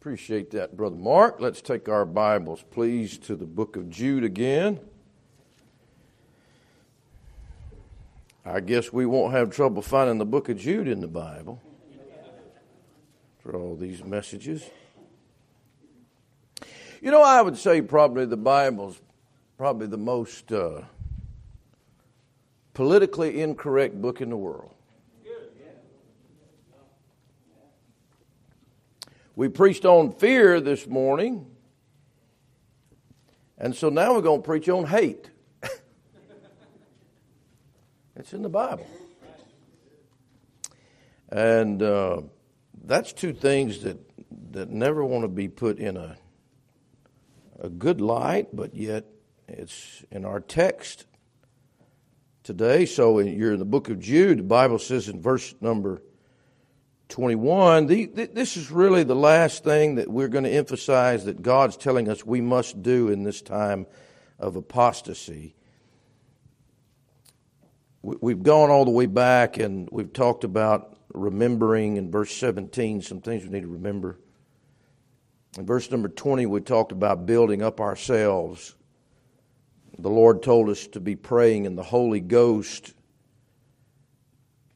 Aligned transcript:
Appreciate 0.00 0.50
that, 0.52 0.78
Brother 0.78 0.96
Mark. 0.96 1.40
Let's 1.40 1.60
take 1.60 1.86
our 1.86 2.06
Bibles, 2.06 2.64
please, 2.70 3.18
to 3.18 3.36
the 3.36 3.44
book 3.44 3.76
of 3.76 3.90
Jude 3.90 4.24
again. 4.24 4.80
I 8.46 8.60
guess 8.60 8.94
we 8.94 9.04
won't 9.04 9.34
have 9.34 9.50
trouble 9.50 9.82
finding 9.82 10.16
the 10.16 10.24
book 10.24 10.48
of 10.48 10.56
Jude 10.56 10.88
in 10.88 11.02
the 11.02 11.06
Bible 11.06 11.60
for 13.42 13.54
all 13.54 13.76
these 13.76 14.02
messages. 14.02 14.64
You 17.02 17.10
know, 17.10 17.22
I 17.22 17.42
would 17.42 17.58
say 17.58 17.82
probably 17.82 18.24
the 18.24 18.38
Bible's 18.38 18.98
probably 19.58 19.86
the 19.86 19.98
most 19.98 20.50
uh, 20.50 20.80
politically 22.72 23.42
incorrect 23.42 24.00
book 24.00 24.22
in 24.22 24.30
the 24.30 24.36
world. 24.38 24.72
We 29.40 29.48
preached 29.48 29.86
on 29.86 30.12
fear 30.12 30.60
this 30.60 30.86
morning. 30.86 31.46
And 33.56 33.74
so 33.74 33.88
now 33.88 34.12
we're 34.12 34.20
going 34.20 34.42
to 34.42 34.46
preach 34.46 34.68
on 34.68 34.84
hate. 34.84 35.30
it's 38.16 38.34
in 38.34 38.42
the 38.42 38.50
Bible. 38.50 38.86
And 41.30 41.82
uh, 41.82 42.20
that's 42.84 43.14
two 43.14 43.32
things 43.32 43.82
that, 43.84 43.96
that 44.50 44.68
never 44.68 45.02
want 45.06 45.24
to 45.24 45.28
be 45.28 45.48
put 45.48 45.78
in 45.78 45.96
a, 45.96 46.18
a 47.60 47.70
good 47.70 48.02
light, 48.02 48.54
but 48.54 48.74
yet 48.74 49.06
it's 49.48 50.04
in 50.10 50.26
our 50.26 50.40
text 50.40 51.06
today. 52.42 52.84
So 52.84 53.20
you're 53.20 53.54
in 53.54 53.58
the 53.58 53.64
book 53.64 53.88
of 53.88 54.00
Jude. 54.00 54.40
The 54.40 54.42
Bible 54.42 54.78
says 54.78 55.08
in 55.08 55.22
verse 55.22 55.54
number 55.62 56.02
21, 57.10 57.86
the, 57.86 58.06
this 58.06 58.56
is 58.56 58.70
really 58.70 59.02
the 59.02 59.14
last 59.14 59.64
thing 59.64 59.96
that 59.96 60.08
we're 60.08 60.28
going 60.28 60.44
to 60.44 60.50
emphasize 60.50 61.24
that 61.26 61.42
God's 61.42 61.76
telling 61.76 62.08
us 62.08 62.24
we 62.24 62.40
must 62.40 62.82
do 62.82 63.08
in 63.08 63.22
this 63.22 63.42
time 63.42 63.86
of 64.38 64.56
apostasy. 64.56 65.54
We've 68.02 68.42
gone 68.42 68.70
all 68.70 68.86
the 68.86 68.90
way 68.90 69.06
back 69.06 69.58
and 69.58 69.88
we've 69.92 70.12
talked 70.12 70.44
about 70.44 70.96
remembering 71.12 71.96
in 71.96 72.10
verse 72.10 72.34
17 72.34 73.02
some 73.02 73.20
things 73.20 73.42
we 73.44 73.50
need 73.50 73.62
to 73.62 73.68
remember. 73.68 74.18
In 75.58 75.66
verse 75.66 75.90
number 75.90 76.08
20, 76.08 76.46
we 76.46 76.60
talked 76.60 76.92
about 76.92 77.26
building 77.26 77.60
up 77.60 77.80
ourselves. 77.80 78.74
The 79.98 80.08
Lord 80.08 80.42
told 80.42 80.70
us 80.70 80.86
to 80.88 81.00
be 81.00 81.16
praying 81.16 81.66
in 81.66 81.76
the 81.76 81.82
Holy 81.82 82.20
Ghost 82.20 82.94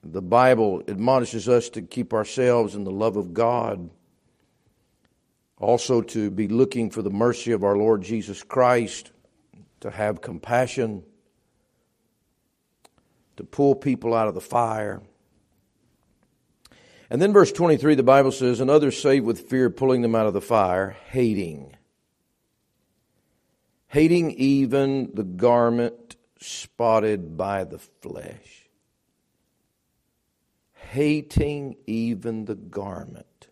the 0.05 0.23
Bible 0.23 0.83
admonishes 0.87 1.49
us 1.49 1.71
to 1.71 1.83
keep 1.83 2.13
ourselves 2.13 2.75
in 2.75 2.85
the 2.85 2.91
love 2.91 3.17
of 3.17 3.33
God, 3.33 3.89
also 5.59 6.03
to 6.03 6.31
be 6.31 6.47
looking 6.47 6.91
for 6.91 7.01
the 7.01 7.11
mercy 7.11 7.53
of 7.53 7.65
our 7.65 7.77
Lord 7.77 8.03
Jesus 8.03 8.43
Christ, 8.43 9.13
to 9.81 9.91
have 9.91 10.21
compassion, 10.21 11.03
to 13.37 13.45
pull 13.45 13.75
people 13.75 14.15
out 14.15 14.29
of 14.29 14.35
the 14.35 14.41
fire. 14.41 15.03
And 17.09 17.21
then, 17.21 17.33
verse 17.33 17.53
23, 17.53 17.95
the 17.95 18.03
Bible 18.03 18.33
says, 18.33 18.61
And 18.61 18.71
others 18.71 19.01
save 19.01 19.25
with 19.25 19.49
fear, 19.49 19.71
pulling 19.71 20.03
them 20.03 20.15
out 20.15 20.27
of 20.27 20.35
the 20.35 20.41
fire, 20.41 20.97
hating. 21.07 21.77
Hating 23.89 24.33
even 24.33 25.11
the 25.15 25.25
garment 25.25 26.17
spotted 26.41 27.37
by 27.37 27.65
the 27.65 27.79
flesh 27.79 28.64
hating 30.95 31.75
even 31.89 32.45
the 32.45 32.55
garment 32.55 33.49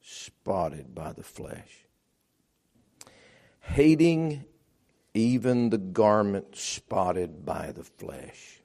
spotted 0.00 0.94
by 0.94 1.12
the 1.12 1.22
flesh. 1.22 1.84
Hating 3.60 4.46
even 5.12 5.68
the 5.68 5.76
garment 5.76 6.56
spotted 6.56 7.44
by 7.44 7.70
the 7.72 7.84
flesh. 7.84 8.62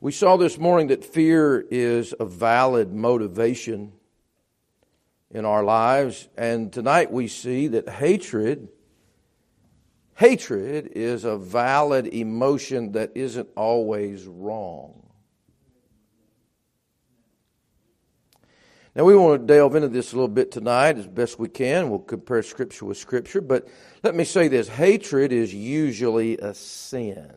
We 0.00 0.12
saw 0.12 0.36
this 0.36 0.58
morning 0.58 0.86
that 0.88 1.04
fear 1.04 1.66
is 1.72 2.14
a 2.20 2.24
valid 2.24 2.94
motivation 2.94 3.92
in 5.32 5.44
our 5.44 5.64
lives, 5.64 6.28
and 6.38 6.72
tonight 6.72 7.10
we 7.10 7.26
see 7.26 7.66
that 7.66 7.88
hatred 7.88 8.68
hatred 10.14 10.92
is 10.94 11.24
a 11.24 11.36
valid 11.36 12.06
emotion 12.06 12.92
that 12.92 13.10
isn't 13.16 13.48
always 13.56 14.24
wrong. 14.28 15.07
Now, 18.98 19.04
we 19.04 19.14
want 19.14 19.40
to 19.40 19.46
delve 19.46 19.76
into 19.76 19.86
this 19.86 20.12
a 20.12 20.16
little 20.16 20.26
bit 20.26 20.50
tonight 20.50 20.98
as 20.98 21.06
best 21.06 21.38
we 21.38 21.48
can. 21.48 21.88
We'll 21.88 22.00
compare 22.00 22.42
Scripture 22.42 22.84
with 22.84 22.98
Scripture. 22.98 23.40
But 23.40 23.68
let 24.02 24.16
me 24.16 24.24
say 24.24 24.48
this 24.48 24.66
hatred 24.66 25.32
is 25.32 25.54
usually 25.54 26.36
a 26.38 26.52
sin. 26.52 27.32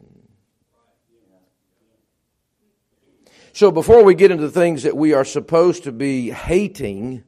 So, 3.54 3.70
before 3.70 4.04
we 4.04 4.16
get 4.16 4.32
into 4.32 4.42
the 4.42 4.50
things 4.50 4.82
that 4.82 4.98
we 4.98 5.14
are 5.14 5.24
supposed 5.24 5.84
to 5.84 5.92
be 5.92 6.32
hating, 6.32 7.24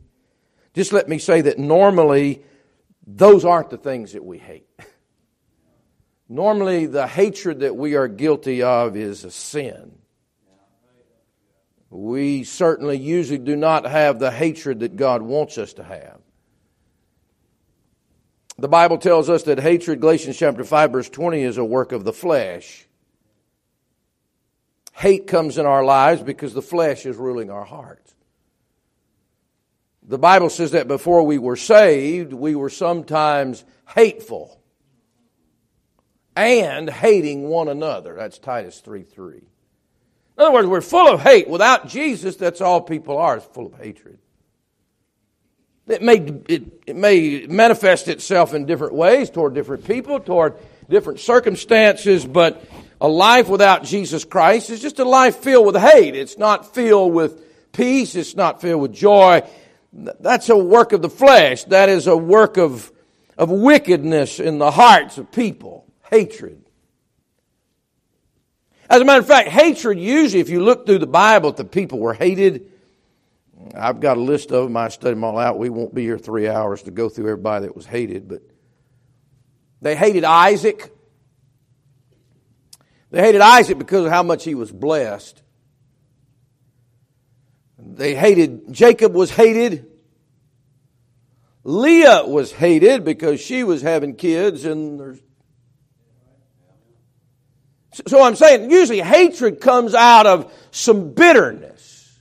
just 0.73 0.93
let 0.93 1.07
me 1.07 1.19
say 1.19 1.41
that 1.41 1.59
normally 1.59 2.43
those 3.05 3.45
aren't 3.45 3.69
the 3.69 3.77
things 3.77 4.13
that 4.13 4.25
we 4.25 4.39
hate. 4.39 4.67
Normally, 6.27 6.87
the 6.87 7.05
hatred 7.05 7.59
that 7.59 7.75
we 7.75 7.93
are 7.93 8.07
guilty 8.07 8.63
of 8.63 8.97
is 8.97 9.25
a 9.25 9.29
sin. 9.29 9.99
We 11.93 12.43
certainly 12.43 12.97
usually 12.97 13.37
do 13.37 13.55
not 13.55 13.85
have 13.85 14.17
the 14.17 14.31
hatred 14.31 14.79
that 14.79 14.95
God 14.95 15.21
wants 15.21 15.59
us 15.59 15.73
to 15.73 15.83
have. 15.83 16.17
The 18.57 18.67
Bible 18.67 18.97
tells 18.97 19.29
us 19.29 19.43
that 19.43 19.59
hatred, 19.59 20.01
Galatians 20.01 20.35
chapter 20.35 20.63
5, 20.63 20.91
verse 20.91 21.09
20, 21.09 21.43
is 21.43 21.59
a 21.59 21.63
work 21.63 21.91
of 21.91 22.03
the 22.03 22.11
flesh. 22.11 22.87
Hate 24.93 25.27
comes 25.27 25.59
in 25.59 25.67
our 25.67 25.85
lives 25.85 26.23
because 26.23 26.55
the 26.55 26.63
flesh 26.63 27.05
is 27.05 27.15
ruling 27.15 27.51
our 27.51 27.63
hearts. 27.63 28.15
The 30.01 30.17
Bible 30.17 30.49
says 30.49 30.71
that 30.71 30.87
before 30.87 31.21
we 31.21 31.37
were 31.37 31.55
saved, 31.55 32.33
we 32.33 32.55
were 32.55 32.71
sometimes 32.71 33.63
hateful 33.87 34.59
and 36.35 36.89
hating 36.89 37.43
one 37.43 37.67
another. 37.67 38.15
That's 38.15 38.39
Titus 38.39 38.79
3 38.79 39.03
3. 39.03 39.52
In 40.37 40.43
other 40.43 40.51
words, 40.51 40.67
we're 40.67 40.81
full 40.81 41.07
of 41.07 41.21
hate. 41.21 41.47
Without 41.47 41.87
Jesus, 41.87 42.35
that's 42.35 42.61
all 42.61 42.81
people 42.81 43.17
are, 43.17 43.37
is 43.37 43.43
full 43.43 43.67
of 43.67 43.75
hatred. 43.75 44.17
It 45.87 46.01
may, 46.01 46.15
it, 46.47 46.83
it 46.87 46.95
may 46.95 47.45
manifest 47.47 48.07
itself 48.07 48.53
in 48.53 48.65
different 48.65 48.93
ways 48.93 49.29
toward 49.29 49.53
different 49.53 49.85
people, 49.85 50.19
toward 50.19 50.55
different 50.89 51.19
circumstances, 51.19 52.25
but 52.25 52.63
a 53.01 53.07
life 53.07 53.49
without 53.49 53.83
Jesus 53.83 54.23
Christ 54.23 54.69
is 54.69 54.81
just 54.81 54.99
a 54.99 55.03
life 55.03 55.37
filled 55.37 55.65
with 55.65 55.75
hate. 55.75 56.15
It's 56.15 56.37
not 56.37 56.73
filled 56.73 57.13
with 57.13 57.71
peace. 57.73 58.15
It's 58.15 58.35
not 58.35 58.61
filled 58.61 58.81
with 58.81 58.93
joy. 58.93 59.41
That's 59.91 60.49
a 60.49 60.57
work 60.57 60.93
of 60.93 61.01
the 61.01 61.09
flesh. 61.09 61.65
That 61.65 61.89
is 61.89 62.07
a 62.07 62.15
work 62.15 62.57
of, 62.57 62.91
of 63.37 63.51
wickedness 63.51 64.39
in 64.39 64.57
the 64.57 64.71
hearts 64.71 65.17
of 65.17 65.31
people. 65.31 65.85
Hatred. 66.09 66.62
As 68.89 69.01
a 69.01 69.05
matter 69.05 69.19
of 69.19 69.27
fact, 69.27 69.49
hatred 69.49 69.99
usually, 69.99 70.41
if 70.41 70.49
you 70.49 70.61
look 70.63 70.85
through 70.85 70.99
the 70.99 71.07
Bible, 71.07 71.51
the 71.51 71.65
people 71.65 71.99
were 71.99 72.13
hated. 72.13 72.69
I've 73.75 73.99
got 73.99 74.17
a 74.17 74.21
list 74.21 74.51
of 74.51 74.65
them. 74.65 74.75
I 74.75 74.89
studied 74.89 75.15
them 75.15 75.23
all 75.23 75.37
out. 75.37 75.57
We 75.57 75.69
won't 75.69 75.93
be 75.93 76.03
here 76.03 76.17
three 76.17 76.47
hours 76.49 76.83
to 76.83 76.91
go 76.91 77.09
through 77.09 77.25
everybody 77.25 77.65
that 77.65 77.75
was 77.75 77.85
hated, 77.85 78.27
but 78.27 78.41
they 79.81 79.95
hated 79.95 80.23
Isaac. 80.23 80.91
They 83.11 83.21
hated 83.21 83.41
Isaac 83.41 83.77
because 83.77 84.05
of 84.05 84.11
how 84.11 84.23
much 84.23 84.43
he 84.43 84.55
was 84.55 84.71
blessed. 84.71 85.41
They 87.77 88.15
hated, 88.15 88.73
Jacob 88.73 89.13
was 89.13 89.29
hated. 89.29 89.85
Leah 91.63 92.25
was 92.25 92.51
hated 92.51 93.05
because 93.05 93.39
she 93.39 93.63
was 93.63 93.81
having 93.81 94.15
kids 94.15 94.65
and 94.65 94.99
there's 94.99 95.19
so 98.07 98.23
I'm 98.23 98.35
saying 98.35 98.71
usually 98.71 99.01
hatred 99.01 99.61
comes 99.61 99.93
out 99.93 100.25
of 100.25 100.51
some 100.71 101.13
bitterness. 101.13 102.19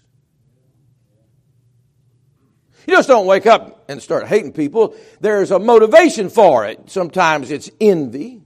You 2.86 2.94
just 2.94 3.08
don't 3.08 3.26
wake 3.26 3.46
up 3.46 3.84
and 3.88 4.02
start 4.02 4.26
hating 4.26 4.52
people. 4.52 4.96
There's 5.20 5.50
a 5.50 5.58
motivation 5.58 6.28
for 6.28 6.66
it. 6.66 6.90
Sometimes 6.90 7.50
it's 7.50 7.70
envy. 7.80 8.42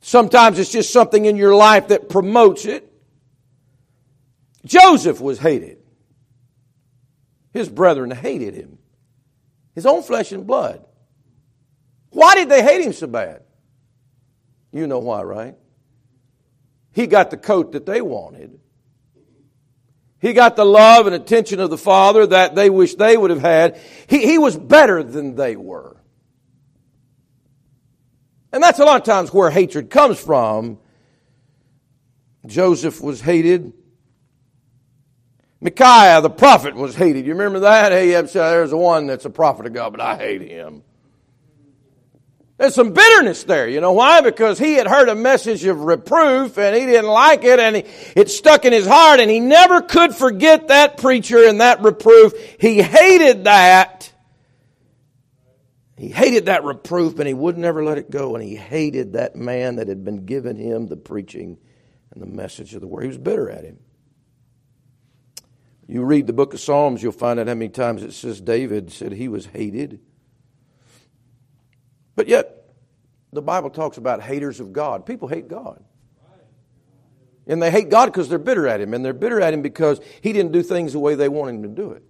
Sometimes 0.00 0.58
it's 0.58 0.72
just 0.72 0.92
something 0.92 1.26
in 1.26 1.36
your 1.36 1.54
life 1.54 1.88
that 1.88 2.08
promotes 2.08 2.64
it. 2.64 2.90
Joseph 4.64 5.20
was 5.20 5.38
hated. 5.38 5.78
His 7.52 7.68
brethren 7.68 8.10
hated 8.10 8.54
him. 8.54 8.78
His 9.74 9.86
own 9.86 10.02
flesh 10.02 10.32
and 10.32 10.46
blood. 10.46 10.84
Why 12.10 12.34
did 12.34 12.48
they 12.48 12.62
hate 12.62 12.82
him 12.82 12.92
so 12.92 13.06
bad? 13.06 13.42
You 14.72 14.86
know 14.86 14.98
why, 14.98 15.22
right? 15.22 15.56
He 16.92 17.06
got 17.06 17.30
the 17.30 17.36
coat 17.36 17.72
that 17.72 17.86
they 17.86 18.00
wanted. 18.00 18.58
He 20.20 20.32
got 20.32 20.54
the 20.54 20.66
love 20.66 21.06
and 21.06 21.14
attention 21.14 21.60
of 21.60 21.70
the 21.70 21.78
Father 21.78 22.26
that 22.26 22.54
they 22.54 22.68
wish 22.68 22.94
they 22.94 23.16
would 23.16 23.30
have 23.30 23.40
had. 23.40 23.80
He, 24.06 24.26
he 24.26 24.38
was 24.38 24.56
better 24.56 25.02
than 25.02 25.34
they 25.34 25.56
were. 25.56 25.96
And 28.52 28.62
that's 28.62 28.78
a 28.78 28.84
lot 28.84 29.00
of 29.00 29.04
times 29.04 29.32
where 29.32 29.50
hatred 29.50 29.90
comes 29.90 30.20
from. 30.20 30.78
Joseph 32.46 33.00
was 33.00 33.20
hated. 33.20 33.72
Micaiah, 35.60 36.20
the 36.20 36.30
prophet, 36.30 36.74
was 36.74 36.94
hated. 36.94 37.26
You 37.26 37.32
remember 37.32 37.60
that? 37.60 37.92
Hey, 37.92 38.10
there's 38.10 38.70
the 38.70 38.76
one 38.76 39.06
that's 39.06 39.24
a 39.24 39.30
prophet 39.30 39.66
of 39.66 39.72
God, 39.72 39.90
but 39.90 40.00
I 40.00 40.16
hate 40.16 40.42
him. 40.42 40.82
There's 42.60 42.74
some 42.74 42.92
bitterness 42.92 43.44
there. 43.44 43.66
You 43.66 43.80
know 43.80 43.92
why? 43.92 44.20
Because 44.20 44.58
he 44.58 44.74
had 44.74 44.86
heard 44.86 45.08
a 45.08 45.14
message 45.14 45.64
of 45.64 45.80
reproof 45.80 46.58
and 46.58 46.76
he 46.76 46.84
didn't 46.84 47.10
like 47.10 47.42
it 47.42 47.58
and 47.58 47.76
he, 47.76 47.84
it 48.14 48.28
stuck 48.28 48.66
in 48.66 48.74
his 48.74 48.86
heart 48.86 49.18
and 49.18 49.30
he 49.30 49.40
never 49.40 49.80
could 49.80 50.14
forget 50.14 50.68
that 50.68 50.98
preacher 50.98 51.48
and 51.48 51.62
that 51.62 51.80
reproof. 51.80 52.34
He 52.60 52.82
hated 52.82 53.44
that. 53.44 54.12
He 55.96 56.08
hated 56.08 56.46
that 56.46 56.62
reproof 56.62 57.18
and 57.18 57.26
he 57.26 57.32
would 57.32 57.56
never 57.56 57.82
let 57.82 57.96
it 57.96 58.10
go 58.10 58.34
and 58.34 58.44
he 58.44 58.56
hated 58.56 59.14
that 59.14 59.36
man 59.36 59.76
that 59.76 59.88
had 59.88 60.04
been 60.04 60.26
given 60.26 60.56
him 60.58 60.86
the 60.86 60.98
preaching 60.98 61.56
and 62.12 62.22
the 62.22 62.26
message 62.26 62.74
of 62.74 62.82
the 62.82 62.86
word. 62.86 63.04
He 63.04 63.08
was 63.08 63.16
bitter 63.16 63.48
at 63.48 63.64
him. 63.64 63.78
You 65.88 66.02
read 66.04 66.26
the 66.26 66.34
book 66.34 66.52
of 66.52 66.60
Psalms, 66.60 67.02
you'll 67.02 67.12
find 67.12 67.40
out 67.40 67.48
how 67.48 67.54
many 67.54 67.70
times 67.70 68.02
it 68.02 68.12
says 68.12 68.38
David 68.38 68.92
said 68.92 69.12
he 69.12 69.28
was 69.28 69.46
hated. 69.46 70.00
But 72.16 72.28
yet, 72.28 72.68
the 73.32 73.42
Bible 73.42 73.70
talks 73.70 73.96
about 73.96 74.22
haters 74.22 74.60
of 74.60 74.72
God. 74.72 75.06
People 75.06 75.28
hate 75.28 75.48
God. 75.48 75.82
And 77.46 77.60
they 77.60 77.70
hate 77.70 77.88
God 77.88 78.06
because 78.06 78.28
they're 78.28 78.38
bitter 78.38 78.68
at 78.68 78.80
Him. 78.80 78.94
And 78.94 79.04
they're 79.04 79.12
bitter 79.12 79.40
at 79.40 79.54
Him 79.54 79.62
because 79.62 80.00
He 80.20 80.32
didn't 80.32 80.52
do 80.52 80.62
things 80.62 80.92
the 80.92 80.98
way 80.98 81.14
they 81.14 81.28
want 81.28 81.50
Him 81.50 81.62
to 81.62 81.68
do 81.68 81.92
it. 81.92 82.04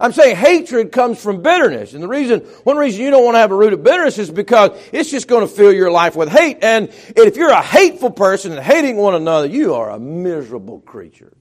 I'm 0.00 0.12
saying 0.12 0.36
hatred 0.36 0.92
comes 0.92 1.22
from 1.22 1.42
bitterness. 1.42 1.92
And 1.92 2.02
the 2.02 2.08
reason, 2.08 2.40
one 2.64 2.78
reason 2.78 3.02
you 3.02 3.10
don't 3.10 3.24
want 3.24 3.34
to 3.34 3.40
have 3.40 3.50
a 3.50 3.54
root 3.54 3.74
of 3.74 3.82
bitterness 3.82 4.18
is 4.18 4.30
because 4.30 4.70
it's 4.92 5.10
just 5.10 5.28
going 5.28 5.46
to 5.46 5.52
fill 5.52 5.72
your 5.72 5.90
life 5.90 6.16
with 6.16 6.30
hate. 6.30 6.58
And 6.62 6.88
if 7.16 7.36
you're 7.36 7.50
a 7.50 7.60
hateful 7.60 8.10
person 8.10 8.52
and 8.52 8.62
hating 8.62 8.96
one 8.96 9.14
another, 9.14 9.46
you 9.46 9.74
are 9.74 9.90
a 9.90 9.98
miserable 9.98 10.80
creature. 10.80 11.34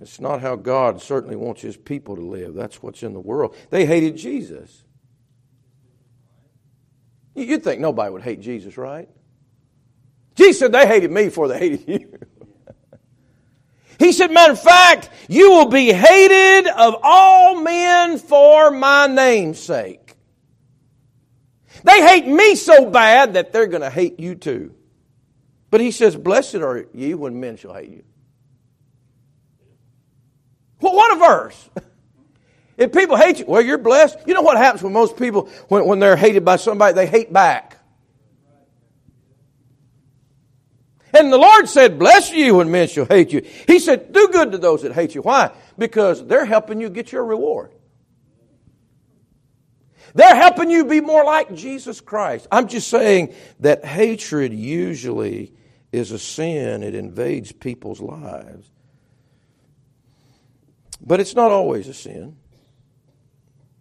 It's 0.00 0.20
not 0.20 0.40
how 0.40 0.56
God 0.56 1.02
certainly 1.02 1.36
wants 1.36 1.60
his 1.60 1.76
people 1.76 2.16
to 2.16 2.22
live. 2.22 2.54
That's 2.54 2.82
what's 2.82 3.02
in 3.02 3.12
the 3.12 3.20
world. 3.20 3.54
They 3.70 3.84
hated 3.84 4.16
Jesus. 4.16 4.84
You'd 7.34 7.62
think 7.62 7.80
nobody 7.80 8.10
would 8.10 8.22
hate 8.22 8.40
Jesus, 8.40 8.76
right? 8.76 9.08
Jesus 10.34 10.58
said 10.58 10.72
they 10.72 10.86
hated 10.86 11.10
me 11.10 11.24
before 11.24 11.48
they 11.48 11.58
hated 11.58 11.88
you. 11.88 12.18
he 13.98 14.12
said, 14.12 14.30
matter 14.30 14.52
of 14.52 14.60
fact, 14.60 15.10
you 15.28 15.50
will 15.50 15.68
be 15.68 15.92
hated 15.92 16.70
of 16.70 16.96
all 17.02 17.60
men 17.60 18.18
for 18.18 18.70
my 18.70 19.06
name's 19.06 19.58
sake. 19.58 20.14
They 21.84 22.06
hate 22.06 22.26
me 22.26 22.56
so 22.56 22.90
bad 22.90 23.34
that 23.34 23.52
they're 23.52 23.66
going 23.66 23.82
to 23.82 23.90
hate 23.90 24.20
you 24.20 24.34
too. 24.34 24.74
But 25.70 25.80
he 25.80 25.90
says, 25.90 26.16
Blessed 26.16 26.56
are 26.56 26.86
ye 26.92 27.14
when 27.14 27.40
men 27.40 27.56
shall 27.56 27.74
hate 27.74 27.90
you. 27.90 28.04
What 31.00 31.16
a 31.16 31.18
verse. 31.18 31.70
If 32.76 32.92
people 32.92 33.16
hate 33.16 33.38
you, 33.38 33.46
well, 33.46 33.62
you're 33.62 33.78
blessed. 33.78 34.18
You 34.26 34.34
know 34.34 34.42
what 34.42 34.58
happens 34.58 34.82
when 34.82 34.92
most 34.92 35.16
people, 35.16 35.48
when, 35.68 35.86
when 35.86 35.98
they're 35.98 36.14
hated 36.14 36.44
by 36.44 36.56
somebody, 36.56 36.94
they 36.94 37.06
hate 37.06 37.32
back. 37.32 37.78
And 41.14 41.32
the 41.32 41.38
Lord 41.38 41.70
said, 41.70 41.98
Bless 41.98 42.30
you 42.32 42.56
when 42.56 42.70
men 42.70 42.86
shall 42.86 43.06
hate 43.06 43.32
you. 43.32 43.40
He 43.66 43.78
said, 43.78 44.12
Do 44.12 44.28
good 44.28 44.52
to 44.52 44.58
those 44.58 44.82
that 44.82 44.92
hate 44.92 45.14
you. 45.14 45.22
Why? 45.22 45.52
Because 45.78 46.26
they're 46.26 46.44
helping 46.44 46.82
you 46.82 46.90
get 46.90 47.12
your 47.12 47.24
reward. 47.24 47.72
They're 50.14 50.36
helping 50.36 50.70
you 50.70 50.84
be 50.84 51.00
more 51.00 51.24
like 51.24 51.54
Jesus 51.54 52.02
Christ. 52.02 52.46
I'm 52.52 52.68
just 52.68 52.88
saying 52.88 53.34
that 53.60 53.86
hatred 53.86 54.52
usually 54.52 55.54
is 55.92 56.12
a 56.12 56.18
sin, 56.18 56.82
it 56.82 56.94
invades 56.94 57.52
people's 57.52 58.00
lives. 58.00 58.70
But 61.00 61.20
it's 61.20 61.34
not 61.34 61.50
always 61.50 61.88
a 61.88 61.94
sin. 61.94 62.36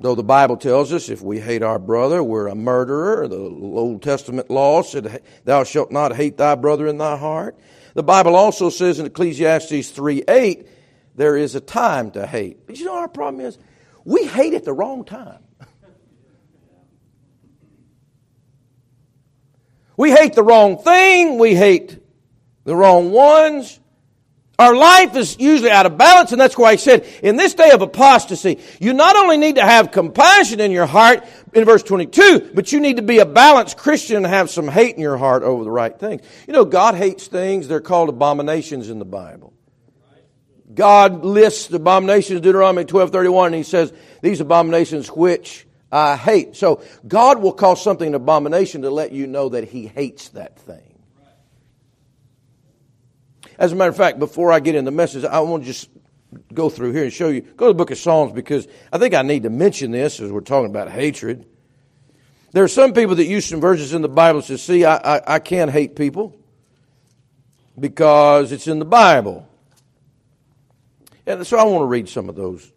Though 0.02 0.16
the 0.16 0.24
Bible 0.24 0.56
tells 0.56 0.94
us 0.94 1.10
if 1.10 1.22
we 1.22 1.40
hate 1.40 1.62
our 1.62 1.78
brother, 1.78 2.24
we're 2.24 2.48
a 2.48 2.56
murderer. 2.56 3.28
The 3.28 3.38
Old 3.38 4.02
Testament 4.02 4.50
law 4.50 4.82
said, 4.82 5.22
Thou 5.44 5.66
shalt 5.66 5.92
not 5.92 6.16
hate 6.16 6.38
thy 6.38 6.56
brother 6.56 6.88
in 6.88 6.98
thy 6.98 7.18
heart. 7.18 7.60
The 7.96 8.04
Bible 8.04 8.36
also 8.36 8.70
says 8.70 9.00
in 9.00 9.06
Ecclesiastes 9.08 9.90
3 9.90 10.24
8, 10.28 10.68
there 11.16 11.36
is 11.36 11.54
a 11.56 11.60
time 11.60 12.12
to 12.12 12.26
hate. 12.26 12.66
But 12.66 12.80
you 12.80 12.86
know 12.86 12.96
our 12.96 13.10
problem 13.10 13.46
is? 13.46 13.58
We 14.06 14.26
hate 14.26 14.54
at 14.54 14.64
the 14.64 14.72
wrong 14.72 15.04
time. 15.04 15.44
we 19.98 20.12
hate 20.12 20.34
the 20.34 20.44
wrong 20.44 20.78
thing. 20.78 21.38
We 21.38 21.56
hate 21.56 22.00
the 22.64 22.74
wrong 22.74 23.12
ones. 23.12 23.82
Our 24.60 24.76
life 24.76 25.16
is 25.16 25.40
usually 25.40 25.72
out 25.72 25.86
of 25.86 25.98
balance, 25.98 26.34
and 26.34 26.42
that's 26.42 26.58
why 26.58 26.72
I 26.72 26.76
said, 26.76 27.08
in 27.24 27.38
this 27.38 27.54
day 27.54 27.72
of 27.72 27.82
apostasy, 27.82 28.60
you 28.82 28.92
not 28.92 29.16
only 29.16 29.38
need 29.38 29.56
to 29.56 29.66
have 29.66 29.92
compassion 29.92 30.60
in 30.60 30.72
your 30.72 30.86
heart, 30.86 31.24
in 31.54 31.64
verse 31.64 31.82
22, 31.82 32.52
but 32.54 32.74
you 32.74 32.82
need 32.82 32.98
to 32.98 33.02
be 33.02 33.20
a 33.20 33.26
balanced 33.26 33.78
Christian 33.78 34.18
and 34.18 34.26
have 34.26 34.50
some 34.50 34.68
hate 34.68 34.96
in 34.96 35.02
your 35.02 35.16
heart 35.16 35.44
over 35.44 35.64
the 35.64 35.72
right 35.72 35.98
things. 35.98 36.24
You 36.46 36.52
know, 36.52 36.66
God 36.66 36.96
hates 36.96 37.28
things, 37.28 37.70
they're 37.70 37.80
called 37.80 38.10
abominations 38.10 38.90
in 38.90 39.00
the 39.00 39.06
Bible. 39.06 39.54
God 40.74 41.24
lists 41.24 41.68
the 41.68 41.78
abominations, 41.78 42.42
Deuteronomy 42.42 42.84
12 42.84 43.12
31, 43.12 43.48
and 43.48 43.56
He 43.56 43.64
says, 43.64 43.94
These 44.22 44.42
abominations 44.42 45.08
which 45.08 45.66
I 45.90 46.18
hate. 46.18 46.58
So 46.58 46.84
God 47.08 47.42
will 47.42 47.54
call 47.54 47.78
something 47.78 48.10
an 48.10 48.14
abomination 48.14 48.82
to 48.82 48.92
let 48.92 49.14
you 49.14 49.26
know 49.26 49.50
that 49.50 49.64
He 49.70 49.88
hates 49.88 50.30
that 50.30 50.60
thing. 50.60 50.89
As 53.60 53.74
a 53.74 53.76
matter 53.76 53.90
of 53.90 53.98
fact, 53.98 54.20
before 54.20 54.54
I 54.54 54.62
get 54.62 54.76
in 54.76 54.86
the 54.86 54.92
message, 54.92 55.26
I 55.26 55.42
want 55.42 55.64
to 55.64 55.68
just 55.68 55.90
go 56.54 56.70
through 56.70 56.94
here 56.94 57.04
and 57.04 57.12
show 57.12 57.28
you. 57.28 57.42
Go 57.42 57.68
to 57.68 57.74
the 57.74 57.78
book 57.78 57.92
of 57.92 57.98
Psalms 57.98 58.32
because 58.32 58.70
I 58.92 58.98
think 58.98 59.14
I 59.14 59.22
need 59.22 59.44
to 59.44 59.50
mention 59.50 59.92
this 59.92 60.22
as 60.22 60.32
we're 60.32 60.40
talking 60.40 60.70
about 60.70 60.90
hatred. 60.90 61.46
There 62.54 62.64
are 62.64 62.70
some 62.70 62.94
people 62.94 63.16
that 63.16 63.26
use 63.26 63.46
some 63.46 63.60
verses 63.60 63.94
in 63.94 64.02
the 64.02 64.08
Bible 64.08 64.42
to 64.44 64.58
say, 64.58 64.80
see, 64.80 64.86
I, 64.86 65.18
I, 65.18 65.36
I 65.36 65.40
can't 65.40 65.70
hate 65.70 65.98
people 65.98 66.38
because 67.78 68.54
it's 68.54 68.68
in 68.68 68.80
the 68.80 68.86
Bible. 68.86 69.46
And 71.26 71.46
so 71.46 71.58
I 71.58 71.64
want 71.64 71.82
to 71.82 71.86
read 71.86 72.08
some 72.08 72.30
of 72.30 72.36
those 72.36 72.72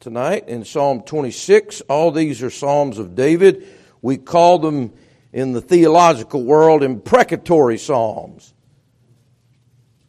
tonight 0.00 0.48
in 0.48 0.64
Psalm 0.64 1.02
26. 1.02 1.80
All 1.82 2.10
these 2.10 2.42
are 2.42 2.50
Psalms 2.50 2.98
of 2.98 3.14
David. 3.14 3.68
We 4.02 4.16
call 4.16 4.58
them 4.58 4.92
in 5.32 5.52
the 5.52 5.60
theological 5.60 6.42
world 6.42 6.82
imprecatory 6.82 7.78
Psalms 7.78 8.52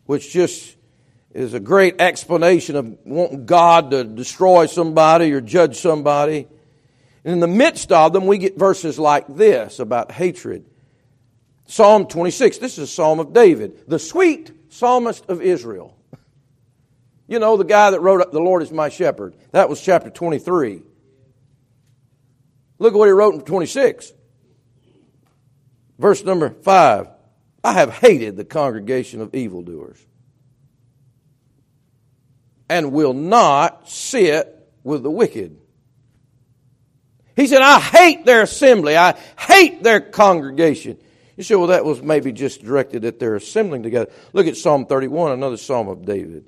which 0.08 0.32
just 0.32 0.76
is 1.34 1.54
a 1.54 1.60
great 1.60 2.02
explanation 2.02 2.76
of 2.76 2.98
wanting 3.06 3.46
God 3.46 3.92
to 3.92 4.04
destroy 4.04 4.66
somebody 4.66 5.32
or 5.34 5.42
judge 5.42 5.78
somebody. 5.78 6.48
And 7.24 7.34
in 7.34 7.40
the 7.40 7.48
midst 7.48 7.92
of 7.92 8.14
them, 8.14 8.26
we 8.26 8.40
get 8.40 8.58
verses 8.58 8.98
like 8.98 9.28
this 9.28 9.80
about 9.80 10.12
hatred. 10.12 10.66
Psalm 11.68 12.08
26, 12.08 12.58
this 12.58 12.78
is 12.78 12.86
a 12.86 12.88
psalm 12.88 13.20
of 13.20 13.34
David, 13.34 13.88
the 13.88 14.00
sweet 14.00 14.52
psalmist 14.70 15.26
of 15.28 15.42
Israel. 15.42 15.94
You 17.30 17.40
know, 17.40 17.58
the 17.58 17.66
guy 17.66 17.92
that 17.92 18.00
wrote, 18.00 18.22
up, 18.22 18.32
The 18.32 18.40
Lord 18.40 18.64
is 18.64 18.72
my 18.72 18.88
shepherd. 18.88 19.36
That 19.52 19.68
was 19.68 19.82
chapter 19.82 20.10
23. 20.10 20.82
Look 22.80 22.94
at 22.94 22.98
what 22.98 23.08
he 23.08 23.12
wrote 23.12 23.34
in 23.34 23.42
26. 23.42 24.14
Verse 26.00 26.24
number 26.24 26.52
5. 26.52 27.10
I 27.64 27.74
have 27.74 27.92
hated 27.92 28.38
the 28.38 28.46
congregation 28.46 29.22
of 29.22 29.34
evildoers 29.36 29.98
and 32.70 32.92
will 32.92 33.14
not 33.14 33.90
sit 33.90 34.54
with 34.84 35.04
the 35.04 35.12
wicked. 35.12 35.60
He 37.36 37.48
said, 37.48 37.62
I 37.62 37.80
hate 37.80 38.26
their 38.26 38.42
assembly. 38.42 38.98
I 38.98 39.18
hate 39.38 39.84
their 39.84 40.00
congregation. 40.00 40.98
You 41.36 41.44
say, 41.44 41.56
well, 41.56 41.68
that 41.68 41.86
was 41.86 42.02
maybe 42.02 42.32
just 42.32 42.64
directed 42.64 43.06
at 43.06 43.20
their 43.20 43.36
assembling 43.36 43.84
together. 43.84 44.12
Look 44.34 44.48
at 44.48 44.58
Psalm 44.58 44.88
31, 44.88 45.34
another 45.34 45.58
psalm 45.58 45.88
of 45.88 46.04
David. 46.04 46.46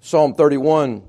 Psalm 0.00 0.34
31, 0.34 1.02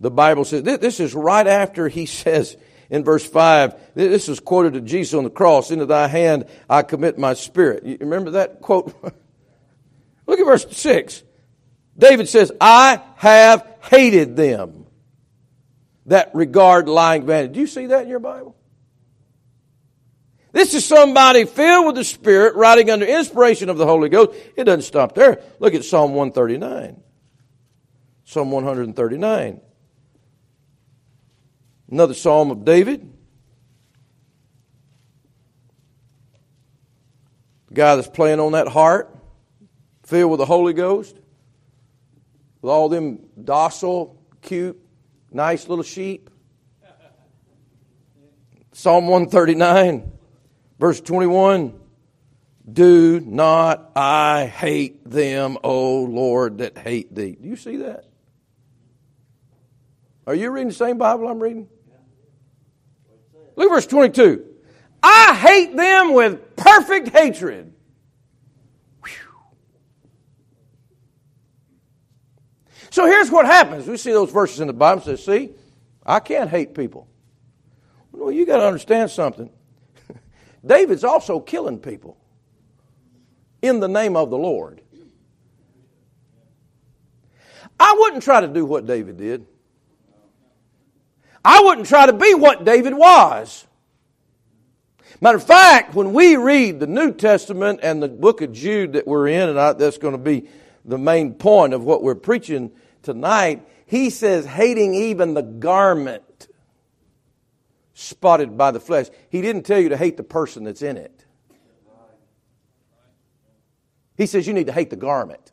the 0.00 0.10
Bible 0.10 0.44
says, 0.44 0.62
this 0.64 0.98
is 0.98 1.14
right 1.14 1.46
after 1.46 1.88
he 1.88 2.06
says, 2.06 2.56
in 2.90 3.04
verse 3.04 3.24
5. 3.26 3.94
This 3.94 4.28
is 4.28 4.40
quoted 4.40 4.74
to 4.74 4.80
Jesus 4.80 5.14
on 5.14 5.24
the 5.24 5.30
cross 5.30 5.70
Into 5.70 5.86
thy 5.86 6.08
hand 6.08 6.46
I 6.68 6.82
commit 6.82 7.18
my 7.18 7.34
spirit. 7.34 7.84
You 7.84 7.96
remember 8.00 8.32
that 8.32 8.60
quote? 8.60 8.94
Look 10.26 10.38
at 10.38 10.44
verse 10.44 10.66
6. 10.76 11.22
David 11.96 12.28
says, 12.28 12.52
I 12.60 13.00
have 13.16 13.66
hated 13.82 14.36
them 14.36 14.86
that 16.06 16.30
regard 16.34 16.88
lying 16.88 17.26
vanity. 17.26 17.54
Do 17.54 17.60
you 17.60 17.66
see 17.66 17.86
that 17.86 18.02
in 18.02 18.08
your 18.08 18.20
Bible? 18.20 18.56
This 20.52 20.74
is 20.74 20.84
somebody 20.84 21.44
filled 21.44 21.86
with 21.86 21.94
the 21.94 22.04
Spirit, 22.04 22.56
writing 22.56 22.90
under 22.90 23.06
inspiration 23.06 23.68
of 23.68 23.78
the 23.78 23.86
Holy 23.86 24.08
Ghost. 24.08 24.36
It 24.56 24.64
doesn't 24.64 24.82
stop 24.82 25.14
there. 25.14 25.42
Look 25.60 25.74
at 25.74 25.84
Psalm 25.84 26.14
139. 26.14 27.00
Psalm 28.24 28.50
139. 28.50 29.60
Another 31.90 32.14
Psalm 32.14 32.50
of 32.50 32.64
David. 32.64 33.12
The 37.68 37.74
guy 37.74 37.96
that's 37.96 38.08
playing 38.08 38.40
on 38.40 38.52
that 38.52 38.68
harp, 38.68 39.16
filled 40.04 40.30
with 40.30 40.38
the 40.38 40.46
Holy 40.46 40.72
Ghost, 40.72 41.16
with 42.62 42.70
all 42.70 42.88
them 42.88 43.20
docile, 43.42 44.20
cute, 44.42 44.80
nice 45.32 45.68
little 45.68 45.84
sheep. 45.84 46.30
Psalm 48.72 49.08
139. 49.08 50.12
Verse 50.78 51.00
21 51.00 51.78
Do 52.72 53.20
not 53.20 53.90
I 53.94 54.46
hate 54.46 55.08
them, 55.08 55.58
O 55.62 56.02
Lord, 56.04 56.58
that 56.58 56.78
hate 56.78 57.14
thee. 57.14 57.36
Do 57.40 57.48
you 57.48 57.56
see 57.56 57.76
that? 57.76 58.06
Are 60.26 60.34
you 60.34 60.50
reading 60.50 60.68
the 60.68 60.74
same 60.74 60.96
Bible 60.96 61.28
I'm 61.28 61.40
reading? 61.40 61.68
Look 63.60 63.68
at 63.68 63.74
verse 63.74 63.86
22. 63.88 64.42
I 65.02 65.34
hate 65.34 65.76
them 65.76 66.14
with 66.14 66.56
perfect 66.56 67.08
hatred. 67.08 67.74
So 72.88 73.04
here's 73.04 73.30
what 73.30 73.44
happens. 73.44 73.86
We 73.86 73.98
see 73.98 74.12
those 74.12 74.32
verses 74.32 74.60
in 74.60 74.66
the 74.66 74.72
Bible 74.72 75.02
says, 75.02 75.22
see, 75.22 75.50
I 76.06 76.20
can't 76.20 76.48
hate 76.48 76.74
people. 76.74 77.06
Well, 78.12 78.32
you 78.32 78.46
got 78.46 78.56
to 78.56 78.66
understand 78.66 79.10
something. 79.10 79.50
David's 80.66 81.04
also 81.04 81.38
killing 81.38 81.80
people 81.80 82.16
in 83.60 83.78
the 83.78 83.88
name 83.88 84.16
of 84.16 84.30
the 84.30 84.38
Lord. 84.38 84.80
I 87.78 87.94
wouldn't 87.98 88.22
try 88.22 88.40
to 88.40 88.48
do 88.48 88.64
what 88.64 88.86
David 88.86 89.18
did. 89.18 89.46
I 91.44 91.62
wouldn't 91.62 91.86
try 91.86 92.06
to 92.06 92.12
be 92.12 92.34
what 92.34 92.64
David 92.64 92.94
was. 92.94 93.66
Matter 95.20 95.36
of 95.36 95.44
fact, 95.44 95.94
when 95.94 96.12
we 96.12 96.36
read 96.36 96.80
the 96.80 96.86
New 96.86 97.12
Testament 97.12 97.80
and 97.82 98.02
the 98.02 98.08
book 98.08 98.40
of 98.40 98.52
Jude 98.52 98.94
that 98.94 99.06
we're 99.06 99.28
in, 99.28 99.50
and 99.50 99.60
I, 99.60 99.72
that's 99.74 99.98
going 99.98 100.12
to 100.12 100.18
be 100.18 100.48
the 100.84 100.98
main 100.98 101.34
point 101.34 101.74
of 101.74 101.84
what 101.84 102.02
we're 102.02 102.14
preaching 102.14 102.72
tonight, 103.02 103.66
he 103.86 104.08
says, 104.08 104.46
hating 104.46 104.94
even 104.94 105.34
the 105.34 105.42
garment 105.42 106.48
spotted 107.92 108.56
by 108.56 108.70
the 108.70 108.80
flesh. 108.80 109.08
He 109.28 109.42
didn't 109.42 109.64
tell 109.64 109.78
you 109.78 109.90
to 109.90 109.96
hate 109.96 110.16
the 110.16 110.22
person 110.22 110.64
that's 110.64 110.80
in 110.80 110.96
it. 110.96 111.24
He 114.16 114.26
says 114.26 114.46
you 114.46 114.54
need 114.54 114.66
to 114.66 114.72
hate 114.72 114.90
the 114.90 114.96
garment. 114.96 115.49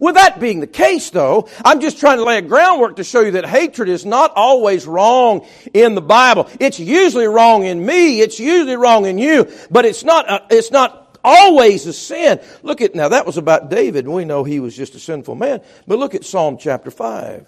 With 0.00 0.14
that 0.14 0.40
being 0.40 0.60
the 0.60 0.66
case, 0.66 1.10
though, 1.10 1.48
I'm 1.64 1.80
just 1.80 1.98
trying 1.98 2.18
to 2.18 2.24
lay 2.24 2.38
a 2.38 2.42
groundwork 2.42 2.96
to 2.96 3.04
show 3.04 3.20
you 3.20 3.32
that 3.32 3.46
hatred 3.46 3.88
is 3.88 4.06
not 4.06 4.32
always 4.36 4.86
wrong 4.86 5.46
in 5.74 5.94
the 5.94 6.02
Bible. 6.02 6.48
It's 6.60 6.78
usually 6.78 7.26
wrong 7.26 7.64
in 7.64 7.84
me. 7.84 8.20
It's 8.20 8.38
usually 8.38 8.76
wrong 8.76 9.06
in 9.06 9.18
you, 9.18 9.50
but 9.70 9.84
it's 9.84 10.04
not, 10.04 10.28
uh, 10.28 10.40
it's 10.50 10.70
not 10.70 11.18
always 11.24 11.86
a 11.86 11.92
sin. 11.92 12.40
Look 12.62 12.80
at, 12.80 12.94
now 12.94 13.08
that 13.08 13.26
was 13.26 13.36
about 13.36 13.70
David, 13.70 14.06
we 14.06 14.24
know 14.24 14.44
he 14.44 14.60
was 14.60 14.76
just 14.76 14.94
a 14.94 15.00
sinful 15.00 15.34
man, 15.34 15.62
but 15.86 15.98
look 15.98 16.14
at 16.14 16.24
Psalm 16.24 16.58
chapter 16.58 16.90
5. 16.90 17.46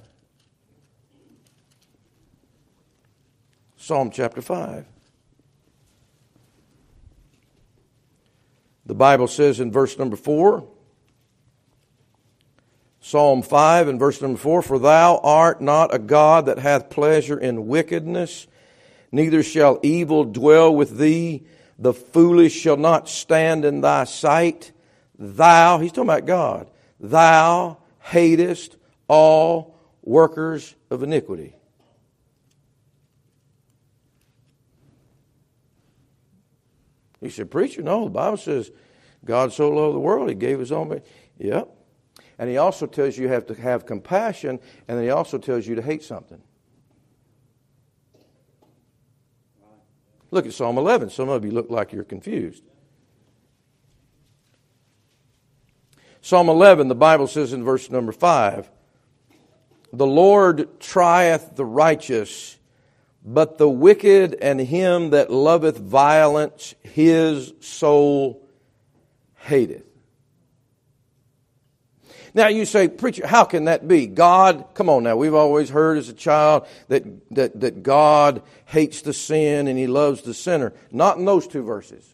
Psalm 3.76 4.10
chapter 4.10 4.42
5. 4.42 4.86
The 8.86 8.94
Bible 8.94 9.28
says 9.28 9.60
in 9.60 9.70
verse 9.70 9.98
number 9.98 10.16
4, 10.16 10.66
Psalm 13.00 13.40
5 13.42 13.88
and 13.88 13.98
verse 13.98 14.20
number 14.20 14.38
4 14.38 14.62
For 14.62 14.78
thou 14.78 15.18
art 15.18 15.60
not 15.60 15.94
a 15.94 15.98
God 15.98 16.46
that 16.46 16.58
hath 16.58 16.90
pleasure 16.90 17.38
in 17.38 17.66
wickedness, 17.66 18.46
neither 19.10 19.42
shall 19.42 19.80
evil 19.82 20.24
dwell 20.24 20.74
with 20.74 20.98
thee. 20.98 21.44
The 21.78 21.94
foolish 21.94 22.52
shall 22.52 22.76
not 22.76 23.08
stand 23.08 23.64
in 23.64 23.80
thy 23.80 24.04
sight. 24.04 24.72
Thou, 25.18 25.78
he's 25.78 25.92
talking 25.92 26.10
about 26.10 26.26
God, 26.26 26.70
thou 27.00 27.78
hatest 28.00 28.76
all 29.08 29.74
workers 30.02 30.74
of 30.90 31.02
iniquity. 31.02 31.56
He 37.20 37.30
said, 37.30 37.50
Preacher, 37.50 37.82
no, 37.82 38.04
the 38.04 38.10
Bible 38.10 38.38
says 38.38 38.70
God 39.24 39.52
so 39.52 39.70
loved 39.70 39.94
the 39.94 40.00
world, 40.00 40.28
he 40.28 40.34
gave 40.34 40.58
his 40.58 40.72
own. 40.72 41.00
Yep. 41.38 41.79
And 42.40 42.48
he 42.48 42.56
also 42.56 42.86
tells 42.86 43.18
you 43.18 43.24
you 43.24 43.28
have 43.28 43.46
to 43.48 43.54
have 43.54 43.84
compassion, 43.84 44.58
and 44.88 44.96
then 44.96 45.04
he 45.04 45.10
also 45.10 45.36
tells 45.36 45.66
you 45.66 45.74
to 45.74 45.82
hate 45.82 46.02
something. 46.02 46.40
Look 50.30 50.46
at 50.46 50.54
Psalm 50.54 50.78
11. 50.78 51.10
Some 51.10 51.28
of 51.28 51.44
you 51.44 51.50
look 51.50 51.68
like 51.68 51.92
you're 51.92 52.02
confused. 52.02 52.64
Psalm 56.22 56.48
11, 56.48 56.88
the 56.88 56.94
Bible 56.94 57.26
says 57.26 57.52
in 57.52 57.62
verse 57.62 57.90
number 57.90 58.10
5 58.10 58.70
The 59.92 60.06
Lord 60.06 60.80
trieth 60.80 61.56
the 61.56 61.66
righteous 61.66 62.56
but 63.22 63.58
the 63.58 63.68
wicked 63.68 64.34
and 64.40 64.58
him 64.58 65.10
that 65.10 65.30
loveth 65.30 65.76
violence, 65.76 66.74
his 66.82 67.52
soul 67.60 68.48
hateth. 69.34 69.89
Now 72.34 72.48
you 72.48 72.64
say, 72.64 72.88
preacher, 72.88 73.26
how 73.26 73.44
can 73.44 73.64
that 73.64 73.88
be? 73.88 74.06
God, 74.06 74.66
come 74.74 74.88
on 74.88 75.02
now, 75.02 75.16
we've 75.16 75.34
always 75.34 75.70
heard 75.70 75.98
as 75.98 76.08
a 76.08 76.14
child 76.14 76.66
that, 76.88 77.04
that, 77.34 77.60
that 77.60 77.82
God 77.82 78.42
hates 78.66 79.02
the 79.02 79.12
sin 79.12 79.66
and 79.66 79.78
he 79.78 79.86
loves 79.86 80.22
the 80.22 80.34
sinner. 80.34 80.72
Not 80.90 81.18
in 81.18 81.24
those 81.24 81.46
two 81.46 81.62
verses. 81.62 82.06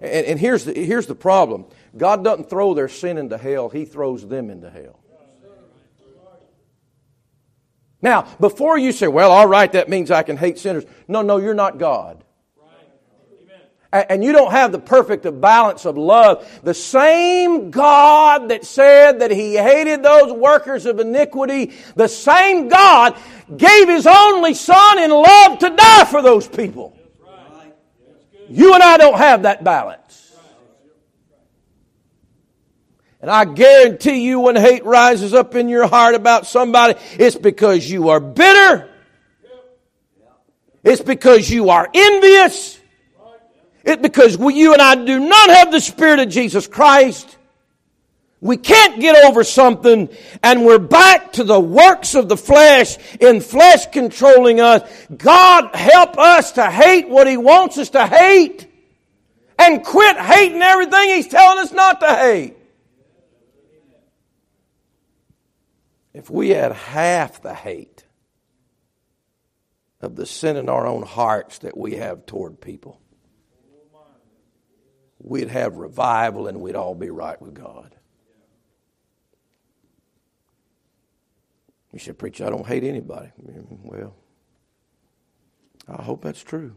And, 0.00 0.26
and 0.26 0.40
here's, 0.40 0.64
the, 0.64 0.72
here's 0.72 1.06
the 1.06 1.14
problem 1.14 1.66
God 1.96 2.24
doesn't 2.24 2.48
throw 2.48 2.74
their 2.74 2.88
sin 2.88 3.18
into 3.18 3.36
hell, 3.36 3.68
he 3.68 3.84
throws 3.84 4.26
them 4.26 4.50
into 4.50 4.70
hell. 4.70 5.00
Now, 8.02 8.22
before 8.40 8.78
you 8.78 8.92
say, 8.92 9.08
well, 9.08 9.30
all 9.30 9.46
right, 9.46 9.70
that 9.72 9.90
means 9.90 10.10
I 10.10 10.22
can 10.22 10.38
hate 10.38 10.58
sinners. 10.58 10.84
No, 11.06 11.20
no, 11.20 11.36
you're 11.36 11.52
not 11.52 11.76
God. 11.76 12.24
And 13.92 14.22
you 14.22 14.30
don't 14.30 14.52
have 14.52 14.70
the 14.70 14.78
perfect 14.78 15.26
balance 15.40 15.84
of 15.84 15.98
love. 15.98 16.48
The 16.62 16.74
same 16.74 17.72
God 17.72 18.50
that 18.50 18.64
said 18.64 19.20
that 19.20 19.32
He 19.32 19.56
hated 19.56 20.02
those 20.02 20.32
workers 20.32 20.86
of 20.86 21.00
iniquity, 21.00 21.72
the 21.96 22.06
same 22.06 22.68
God 22.68 23.18
gave 23.56 23.88
His 23.88 24.06
only 24.06 24.54
Son 24.54 24.98
in 25.00 25.10
love 25.10 25.58
to 25.58 25.70
die 25.70 26.04
for 26.04 26.22
those 26.22 26.46
people. 26.46 26.96
You 28.48 28.74
and 28.74 28.82
I 28.82 28.96
don't 28.96 29.18
have 29.18 29.42
that 29.42 29.64
balance. 29.64 30.36
And 33.20 33.30
I 33.30 33.44
guarantee 33.44 34.24
you 34.26 34.40
when 34.40 34.56
hate 34.56 34.84
rises 34.84 35.34
up 35.34 35.54
in 35.54 35.68
your 35.68 35.86
heart 35.86 36.14
about 36.14 36.46
somebody, 36.46 36.94
it's 37.18 37.36
because 37.36 37.90
you 37.90 38.08
are 38.08 38.20
bitter. 38.20 38.88
It's 40.82 41.02
because 41.02 41.50
you 41.50 41.70
are 41.70 41.88
envious. 41.92 42.79
It's 43.84 44.02
because 44.02 44.36
we, 44.36 44.54
you 44.54 44.72
and 44.72 44.82
I 44.82 44.94
do 44.94 45.18
not 45.18 45.50
have 45.50 45.72
the 45.72 45.80
Spirit 45.80 46.20
of 46.20 46.28
Jesus 46.28 46.66
Christ. 46.66 47.36
We 48.42 48.56
can't 48.56 49.00
get 49.00 49.22
over 49.24 49.44
something 49.44 50.08
and 50.42 50.64
we're 50.64 50.78
back 50.78 51.34
to 51.34 51.44
the 51.44 51.60
works 51.60 52.14
of 52.14 52.28
the 52.28 52.38
flesh 52.38 52.96
in 53.20 53.40
flesh 53.40 53.86
controlling 53.92 54.60
us. 54.60 54.82
God 55.14 55.74
help 55.74 56.18
us 56.18 56.52
to 56.52 56.70
hate 56.70 57.08
what 57.08 57.26
He 57.26 57.36
wants 57.36 57.76
us 57.76 57.90
to 57.90 58.06
hate 58.06 58.66
and 59.58 59.84
quit 59.84 60.16
hating 60.16 60.62
everything 60.62 61.10
He's 61.10 61.28
telling 61.28 61.58
us 61.58 61.72
not 61.72 62.00
to 62.00 62.06
hate. 62.06 62.56
If 66.14 66.30
we 66.30 66.50
had 66.50 66.72
half 66.72 67.42
the 67.42 67.54
hate 67.54 68.04
of 70.00 70.16
the 70.16 70.26
sin 70.26 70.56
in 70.56 70.70
our 70.70 70.86
own 70.86 71.02
hearts 71.02 71.58
that 71.58 71.76
we 71.76 71.96
have 71.96 72.24
toward 72.24 72.60
people, 72.60 73.00
we'd 75.22 75.48
have 75.48 75.76
revival 75.76 76.46
and 76.46 76.60
we'd 76.60 76.76
all 76.76 76.94
be 76.94 77.10
right 77.10 77.40
with 77.40 77.54
God. 77.54 77.94
You 81.92 81.98
said, 81.98 82.18
Preacher, 82.18 82.46
I 82.46 82.50
don't 82.50 82.66
hate 82.66 82.84
anybody. 82.84 83.30
Well, 83.82 84.14
I 85.88 86.02
hope 86.02 86.22
that's 86.22 86.42
true. 86.42 86.74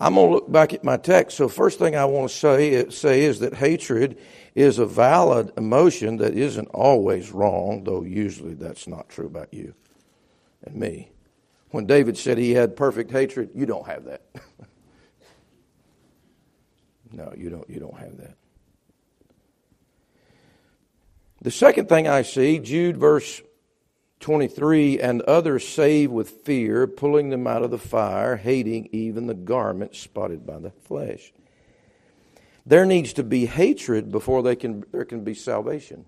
I'm 0.00 0.14
going 0.14 0.28
to 0.28 0.34
look 0.34 0.50
back 0.50 0.72
at 0.72 0.82
my 0.82 0.96
text. 0.96 1.36
So, 1.36 1.46
first 1.48 1.78
thing 1.78 1.94
I 1.94 2.06
want 2.06 2.30
to 2.30 2.36
say, 2.36 2.88
say 2.88 3.22
is 3.22 3.40
that 3.40 3.54
hatred 3.54 4.18
is 4.54 4.78
a 4.78 4.86
valid 4.86 5.52
emotion 5.56 6.16
that 6.16 6.34
isn't 6.34 6.68
always 6.68 7.30
wrong, 7.30 7.84
though 7.84 8.02
usually 8.02 8.54
that's 8.54 8.88
not 8.88 9.10
true 9.10 9.26
about 9.26 9.52
you 9.52 9.74
and 10.64 10.74
me. 10.74 11.12
When 11.70 11.86
David 11.86 12.16
said 12.16 12.38
he 12.38 12.52
had 12.52 12.76
perfect 12.76 13.10
hatred, 13.10 13.50
you 13.54 13.66
don't 13.66 13.86
have 13.86 14.06
that. 14.06 14.22
no, 17.12 17.32
you 17.36 17.50
don't, 17.50 17.68
you 17.68 17.80
don't 17.80 17.98
have 17.98 18.16
that. 18.18 18.36
The 21.42 21.50
second 21.50 21.88
thing 21.88 22.06
I 22.06 22.22
see, 22.22 22.58
Jude 22.58 22.96
verse 22.96 23.40
23, 24.20 25.00
and 25.00 25.22
others 25.22 25.66
save 25.66 26.10
with 26.10 26.28
fear, 26.28 26.86
pulling 26.86 27.30
them 27.30 27.46
out 27.46 27.62
of 27.62 27.70
the 27.70 27.78
fire, 27.78 28.36
hating 28.36 28.90
even 28.92 29.26
the 29.26 29.34
garment 29.34 29.96
spotted 29.96 30.46
by 30.46 30.58
the 30.58 30.70
flesh. 30.70 31.32
There 32.66 32.84
needs 32.84 33.14
to 33.14 33.22
be 33.22 33.46
hatred 33.46 34.12
before 34.12 34.42
they 34.42 34.54
can, 34.54 34.84
there 34.92 35.06
can 35.06 35.24
be 35.24 35.34
salvation. 35.34 36.04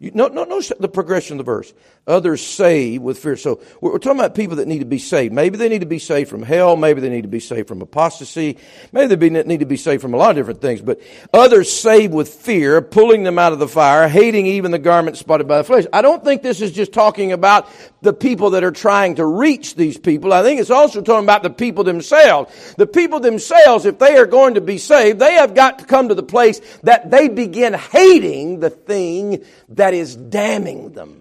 No, 0.00 0.26
no, 0.26 0.44
no, 0.44 0.60
the 0.60 0.88
progression 0.88 1.34
of 1.34 1.46
the 1.46 1.50
verse. 1.50 1.72
Others 2.06 2.44
save 2.44 3.00
with 3.00 3.18
fear. 3.18 3.36
So 3.36 3.62
we're, 3.80 3.96
talking 3.98 4.18
about 4.18 4.34
people 4.34 4.56
that 4.56 4.66
need 4.66 4.80
to 4.80 4.84
be 4.84 4.98
saved. 4.98 5.32
Maybe 5.32 5.56
they 5.56 5.68
need 5.68 5.80
to 5.80 5.86
be 5.86 6.00
saved 6.00 6.28
from 6.28 6.42
hell. 6.42 6.76
Maybe 6.76 7.00
they 7.00 7.08
need 7.08 7.22
to 7.22 7.28
be 7.28 7.40
saved 7.40 7.68
from 7.68 7.80
apostasy. 7.80 8.58
Maybe 8.92 9.14
they 9.14 9.44
need 9.44 9.60
to 9.60 9.66
be 9.66 9.76
saved 9.76 10.02
from 10.02 10.12
a 10.12 10.16
lot 10.16 10.30
of 10.30 10.36
different 10.36 10.60
things. 10.60 10.82
But 10.82 11.00
others 11.32 11.72
save 11.72 12.10
with 12.12 12.28
fear, 12.28 12.82
pulling 12.82 13.22
them 13.22 13.38
out 13.38 13.52
of 13.52 13.60
the 13.60 13.68
fire, 13.68 14.08
hating 14.08 14.46
even 14.46 14.72
the 14.72 14.78
garment 14.78 15.16
spotted 15.16 15.46
by 15.46 15.58
the 15.58 15.64
flesh. 15.64 15.84
I 15.92 16.02
don't 16.02 16.24
think 16.24 16.42
this 16.42 16.60
is 16.60 16.72
just 16.72 16.92
talking 16.92 17.32
about 17.32 17.68
the 18.02 18.12
people 18.12 18.50
that 18.50 18.64
are 18.64 18.72
trying 18.72 19.14
to 19.14 19.24
reach 19.24 19.76
these 19.76 19.96
people. 19.96 20.32
I 20.32 20.42
think 20.42 20.60
it's 20.60 20.70
also 20.70 21.02
talking 21.02 21.24
about 21.24 21.44
the 21.44 21.50
people 21.50 21.84
themselves. 21.84 22.74
The 22.74 22.86
people 22.86 23.20
themselves, 23.20 23.86
if 23.86 23.98
they 23.98 24.16
are 24.16 24.26
going 24.26 24.54
to 24.54 24.60
be 24.60 24.76
saved, 24.76 25.20
they 25.20 25.34
have 25.34 25.54
got 25.54 25.78
to 25.78 25.84
come 25.86 26.08
to 26.08 26.14
the 26.14 26.22
place 26.22 26.60
that 26.82 27.10
they 27.10 27.28
begin 27.28 27.74
hating 27.74 28.60
the 28.60 28.70
thing 28.70 29.44
that 29.70 29.83
is 29.92 30.16
damning 30.16 30.92
them. 30.92 31.20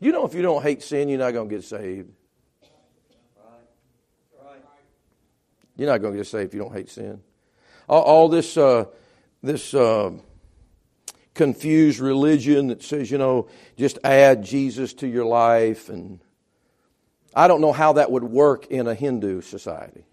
You 0.00 0.10
know, 0.10 0.26
if 0.26 0.34
you 0.34 0.42
don't 0.42 0.62
hate 0.62 0.82
sin, 0.82 1.08
you're 1.08 1.20
not 1.20 1.30
going 1.30 1.48
to 1.48 1.54
get 1.54 1.64
saved. 1.64 2.10
You're 5.76 5.88
not 5.88 5.98
going 5.98 6.14
to 6.14 6.18
get 6.18 6.26
saved 6.26 6.48
if 6.48 6.54
you 6.54 6.60
don't 6.60 6.72
hate 6.72 6.90
sin. 6.90 7.22
All, 7.88 8.02
all 8.02 8.28
this, 8.28 8.56
uh, 8.56 8.86
this 9.42 9.72
uh, 9.74 10.10
confused 11.34 12.00
religion 12.00 12.66
that 12.66 12.82
says, 12.82 13.10
you 13.10 13.18
know, 13.18 13.48
just 13.76 13.98
add 14.04 14.44
Jesus 14.44 14.92
to 14.94 15.06
your 15.06 15.24
life, 15.24 15.88
and 15.88 16.20
I 17.34 17.48
don't 17.48 17.60
know 17.60 17.72
how 17.72 17.94
that 17.94 18.10
would 18.10 18.24
work 18.24 18.66
in 18.66 18.86
a 18.86 18.94
Hindu 18.94 19.40
society. 19.40 20.04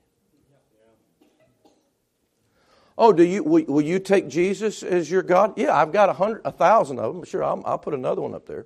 Oh, 3.01 3.13
do 3.13 3.23
you 3.23 3.43
will, 3.43 3.63
will 3.63 3.81
you 3.81 3.97
take 3.97 4.27
Jesus 4.27 4.83
as 4.83 5.09
your 5.09 5.23
God? 5.23 5.53
Yeah, 5.55 5.73
I've 5.73 5.93
got 5.93 6.09
a 6.09 6.13
hundred, 6.13 6.41
a 6.43 6.51
thousand 6.51 6.99
of 6.99 7.15
them. 7.15 7.23
Sure, 7.23 7.41
I'll, 7.41 7.63
I'll 7.65 7.77
put 7.77 7.93
another 7.93 8.21
one 8.21 8.35
up 8.35 8.45
there. 8.45 8.65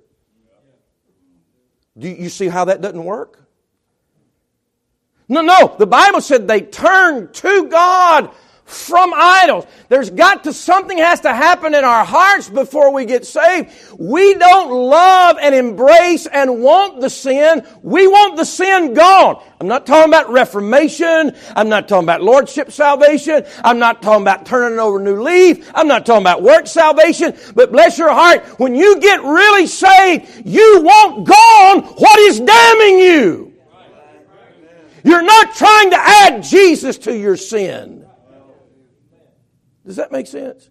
Do 1.96 2.08
you 2.08 2.28
see 2.28 2.48
how 2.48 2.64
that 2.64 2.80
doesn't 2.80 3.04
work? 3.04 3.48
No, 5.28 5.40
no. 5.40 5.76
The 5.78 5.86
Bible 5.86 6.20
said 6.20 6.48
they 6.48 6.62
turned 6.62 7.32
to 7.34 7.68
God 7.68 8.34
from 8.64 9.12
idols. 9.14 9.66
There's 9.88 10.08
got 10.10 10.44
to, 10.44 10.52
something 10.52 10.96
has 10.96 11.20
to 11.20 11.34
happen 11.34 11.74
in 11.74 11.84
our 11.84 12.04
hearts 12.04 12.48
before 12.48 12.92
we 12.92 13.04
get 13.04 13.26
saved. 13.26 13.70
We 13.98 14.34
don't 14.34 14.70
love 14.70 15.36
and 15.40 15.54
embrace 15.54 16.26
and 16.26 16.62
want 16.62 17.00
the 17.00 17.10
sin. 17.10 17.66
We 17.82 18.06
want 18.06 18.36
the 18.36 18.44
sin 18.44 18.94
gone. 18.94 19.42
I'm 19.60 19.68
not 19.68 19.86
talking 19.86 20.10
about 20.10 20.30
reformation. 20.30 21.36
I'm 21.54 21.68
not 21.68 21.88
talking 21.88 22.04
about 22.04 22.22
lordship 22.22 22.72
salvation. 22.72 23.44
I'm 23.62 23.78
not 23.78 24.00
talking 24.00 24.22
about 24.22 24.46
turning 24.46 24.78
over 24.78 24.98
a 24.98 25.02
new 25.02 25.22
leaf. 25.22 25.70
I'm 25.74 25.86
not 25.86 26.06
talking 26.06 26.22
about 26.22 26.42
work 26.42 26.66
salvation. 26.66 27.36
But 27.54 27.70
bless 27.70 27.98
your 27.98 28.12
heart, 28.12 28.44
when 28.58 28.74
you 28.74 28.98
get 28.98 29.22
really 29.22 29.66
saved, 29.66 30.46
you 30.46 30.80
want 30.82 31.26
gone 31.26 31.82
what 31.82 32.18
is 32.20 32.40
damning 32.40 32.98
you. 32.98 33.52
You're 35.04 35.22
not 35.22 35.54
trying 35.54 35.90
to 35.90 35.98
add 35.98 36.42
Jesus 36.42 36.96
to 36.98 37.16
your 37.16 37.36
sin. 37.36 38.03
Does 39.86 39.96
that 39.96 40.12
make 40.12 40.26
sense? 40.26 40.68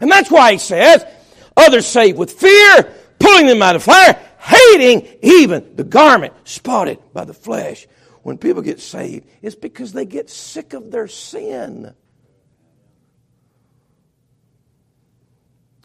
And 0.00 0.10
that's 0.10 0.30
why 0.30 0.52
he 0.52 0.58
says, 0.58 1.04
others 1.56 1.86
save 1.86 2.18
with 2.18 2.32
fear, 2.32 2.92
pulling 3.18 3.46
them 3.46 3.62
out 3.62 3.76
of 3.76 3.82
fire, 3.84 4.18
hating 4.38 5.06
even 5.22 5.76
the 5.76 5.84
garment 5.84 6.34
spotted 6.44 6.98
by 7.12 7.24
the 7.24 7.34
flesh. 7.34 7.86
When 8.22 8.38
people 8.38 8.62
get 8.62 8.80
saved, 8.80 9.28
it's 9.42 9.56
because 9.56 9.92
they 9.92 10.04
get 10.04 10.30
sick 10.30 10.74
of 10.74 10.90
their 10.90 11.08
sin. 11.08 11.94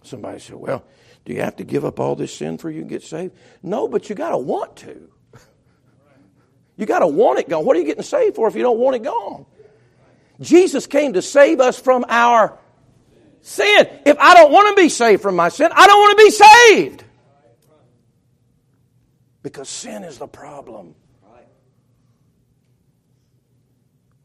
Somebody 0.04 0.40
said, 0.40 0.56
Well, 0.56 0.84
do 1.26 1.34
you 1.34 1.42
have 1.42 1.58
to 1.58 1.64
give 1.64 1.84
up 1.84 2.00
all 2.00 2.16
this 2.16 2.34
sin 2.34 2.58
for 2.58 2.70
you 2.70 2.82
to 2.82 2.88
get 2.88 3.04
saved? 3.04 3.36
No, 3.62 3.88
but 3.88 4.10
you 4.10 4.16
got 4.16 4.30
to 4.30 4.38
want 4.38 4.78
to. 4.78 5.10
You 6.78 6.86
got 6.86 7.00
to 7.00 7.08
want 7.08 7.40
it 7.40 7.50
gone. 7.50 7.66
What 7.66 7.76
are 7.76 7.80
you 7.80 7.86
getting 7.86 8.04
saved 8.04 8.36
for 8.36 8.48
if 8.48 8.56
you 8.56 8.62
don't 8.62 8.78
want 8.78 8.96
it 8.96 9.04
gone? 9.04 9.46
Jesus 10.40 10.88
came 10.88 11.14
to 11.14 11.22
save 11.22 11.60
us 11.60 11.80
from 11.80 12.06
our 12.08 12.58
sin. 13.42 13.88
If 14.06 14.18
I 14.20 14.34
don't 14.34 14.52
want 14.52 14.76
to 14.76 14.82
be 14.82 14.90
saved 14.90 15.22
from 15.22 15.36
my 15.36 15.50
sin, 15.50 15.72
I 15.74 15.88
don't 15.88 16.00
want 16.00 16.18
to 16.18 16.26
be 16.26 16.32
saved. 16.32 17.04
Because 19.42 19.70
sin 19.70 20.04
is 20.04 20.18
the 20.18 20.28
problem. 20.28 20.96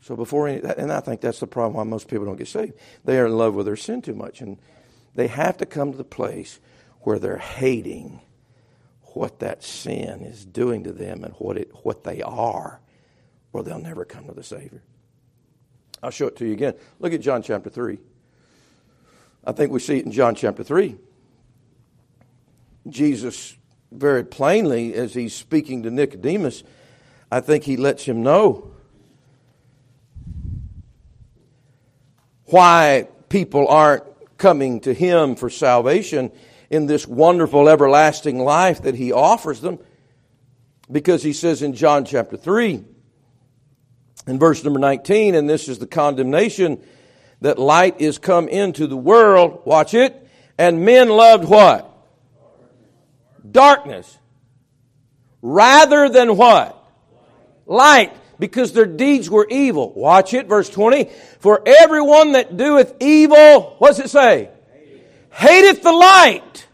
So 0.03 0.17
before 0.17 0.49
any, 0.49 0.61
and 0.61 0.93
I 0.93 0.99
think 0.99 1.21
that's 1.21 1.39
the 1.39 1.47
problem 1.47 1.77
why 1.77 1.85
most 1.85 2.09
people 2.09 2.27
don't 2.27 2.37
get 2.37 2.49
saved. 2.49 2.75
They 3.05 3.19
are 3.19 3.27
in 3.27 3.39
love 3.39 3.55
with 3.55 3.67
their 3.67 3.77
sin 3.77 4.03
too 4.03 4.15
much, 4.15 4.41
and 4.41 4.59
they 5.15 5.29
have 5.29 5.59
to 5.59 5.67
come 5.67 5.93
to 5.93 5.99
the 5.99 6.03
place 6.03 6.59
where 7.03 7.21
they're 7.21 7.39
hating 7.39 8.21
what 9.15 9.39
that 9.39 9.63
sin 9.63 10.23
is 10.23 10.45
doing 10.45 10.85
to 10.85 10.93
them 10.93 11.23
and 11.23 11.35
what 11.35 11.57
it 11.57 11.71
what 11.85 12.03
they 12.03 12.21
are, 12.21 12.81
or 13.53 13.63
they'll 13.63 13.79
never 13.79 14.05
come 14.05 14.27
to 14.27 14.35
the 14.35 14.43
Savior. 14.43 14.83
I'll 16.03 16.11
show 16.11 16.27
it 16.27 16.37
to 16.37 16.47
you 16.47 16.53
again. 16.53 16.75
Look 16.99 17.13
at 17.13 17.21
John 17.21 17.43
chapter 17.43 17.71
3. 17.71 17.99
I 19.45 19.53
think 19.53 19.71
we 19.71 19.81
see 19.81 19.99
it 19.99 20.05
in 20.05 20.13
John 20.13 20.35
chapter 20.35 20.65
3. 20.65 20.97
Jesus, 22.89 23.57
very 23.93 24.25
plainly, 24.25 24.95
as 24.95 25.15
he's 25.15 25.35
speaking 25.35 25.85
to 25.85 25.91
Nicodemus, 25.91 26.65
I 27.31 27.41
think 27.41 27.65
he 27.65 27.77
lets 27.77 28.05
him 28.05 28.23
know 28.23 28.73
why 32.47 33.09
people 33.29 33.69
aren't 33.69 34.05
coming 34.37 34.81
to 34.81 34.93
him 34.93 35.37
for 35.37 35.49
salvation 35.49 36.31
in 36.69 36.87
this 36.87 37.07
wonderful 37.07 37.69
everlasting 37.69 38.39
life 38.39 38.83
that 38.83 38.95
he 38.95 39.13
offers 39.13 39.61
them. 39.61 39.79
Because 40.91 41.23
he 41.23 41.33
says 41.33 41.63
in 41.63 41.75
John 41.75 42.05
chapter 42.05 42.37
3, 42.37 42.85
in 44.27 44.39
verse 44.39 44.63
number 44.63 44.79
19, 44.79 45.35
and 45.35 45.49
this 45.49 45.69
is 45.69 45.79
the 45.79 45.87
condemnation 45.87 46.81
that 47.41 47.59
light 47.59 48.01
is 48.01 48.19
come 48.19 48.49
into 48.49 48.87
the 48.87 48.97
world. 48.97 49.63
Watch 49.65 49.95
it. 49.95 50.19
And 50.59 50.85
men 50.85 51.09
loved 51.09 51.49
what? 51.49 51.89
Darkness. 53.51 54.19
Rather 55.41 56.09
than 56.09 56.37
what? 56.37 56.79
Light. 57.67 58.13
Because 58.39 58.73
their 58.73 58.87
deeds 58.87 59.29
were 59.29 59.47
evil. 59.51 59.93
Watch 59.93 60.35
it. 60.35 60.47
Verse 60.47 60.71
20. 60.71 61.11
For 61.41 61.63
everyone 61.67 62.33
that 62.33 62.57
doeth 62.57 62.95
evil, 63.01 63.77
what's 63.79 63.99
it 63.99 64.11
say? 64.11 64.51
Hateth 65.31 65.83
the 65.83 65.93
light 65.93 66.67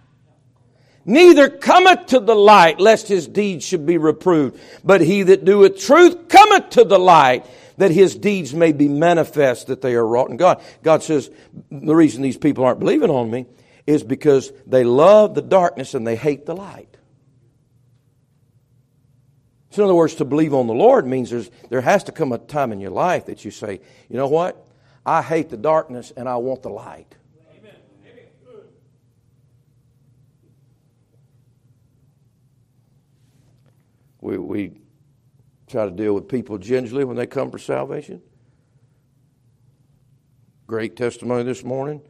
neither 1.09 1.49
cometh 1.49 2.07
to 2.07 2.21
the 2.21 2.37
light, 2.37 2.79
lest 2.79 3.09
his 3.09 3.27
deeds 3.27 3.65
should 3.65 3.87
be 3.87 3.99
reproved. 3.99 4.61
But 4.85 5.01
he 5.01 5.25
that 5.25 5.45
doeth 5.45 5.81
truth 5.81 6.29
cometh 6.29 6.71
to 6.71 6.85
the 6.85 6.99
light, 6.99 7.47
that 7.79 7.91
his 7.91 8.15
deeds 8.15 8.55
may 8.55 8.73
be 8.73 8.89
manifest 8.89 9.69
that 9.69 9.81
they 9.81 9.95
are 9.95 10.07
wrought 10.07 10.31
in 10.31 10.37
God. 10.37 10.63
God 10.83 11.03
says, 11.03 11.31
the 11.71 11.95
reason 11.95 12.23
these 12.23 12.37
people 12.37 12.65
aren't 12.65 12.81
believing 12.81 13.11
on 13.11 13.31
me 13.31 13.47
is 13.87 14.05
because 14.05 14.53
they 14.67 14.85
love 14.85 15.35
the 15.35 15.43
darkness 15.43 15.95
and 15.95 16.07
they 16.07 16.17
hate 16.17 16.45
the 16.45 16.55
light. 16.55 16.97
So, 19.71 19.83
in 19.83 19.85
other 19.85 19.95
words, 19.95 20.17
to 20.17 20.25
believe 20.25 20.55
on 20.55 20.67
the 20.67 20.75
Lord 20.75 21.07
means 21.07 21.33
there 21.69 21.81
has 21.81 22.05
to 22.05 22.13
come 22.13 22.33
a 22.33 22.39
time 22.39 22.73
in 22.73 22.81
your 22.81 22.91
life 22.91 23.27
that 23.27 23.45
you 23.45 23.51
say, 23.51 23.81
you 24.09 24.17
know 24.17 24.29
what? 24.29 24.63
I 25.07 25.23
hate 25.23 25.49
the 25.49 25.57
darkness 25.57 26.13
and 26.15 26.29
I 26.29 26.37
want 26.37 26.63
the 26.63 26.71
light. 26.71 27.15
We, 34.21 34.39
we 34.39 34.73
try 35.69 35.85
to 35.85 35.91
deal 35.91 36.15
with 36.15 36.29
people 36.29 36.59
gingerly 36.59 37.05
when 37.05 37.17
they 37.17 37.27
come 37.27 37.51
for 37.51 37.59
salvation. 37.59 38.23
Great 40.67 40.97
testimony 40.97 41.45
this 41.45 41.65
morning. 41.65 42.03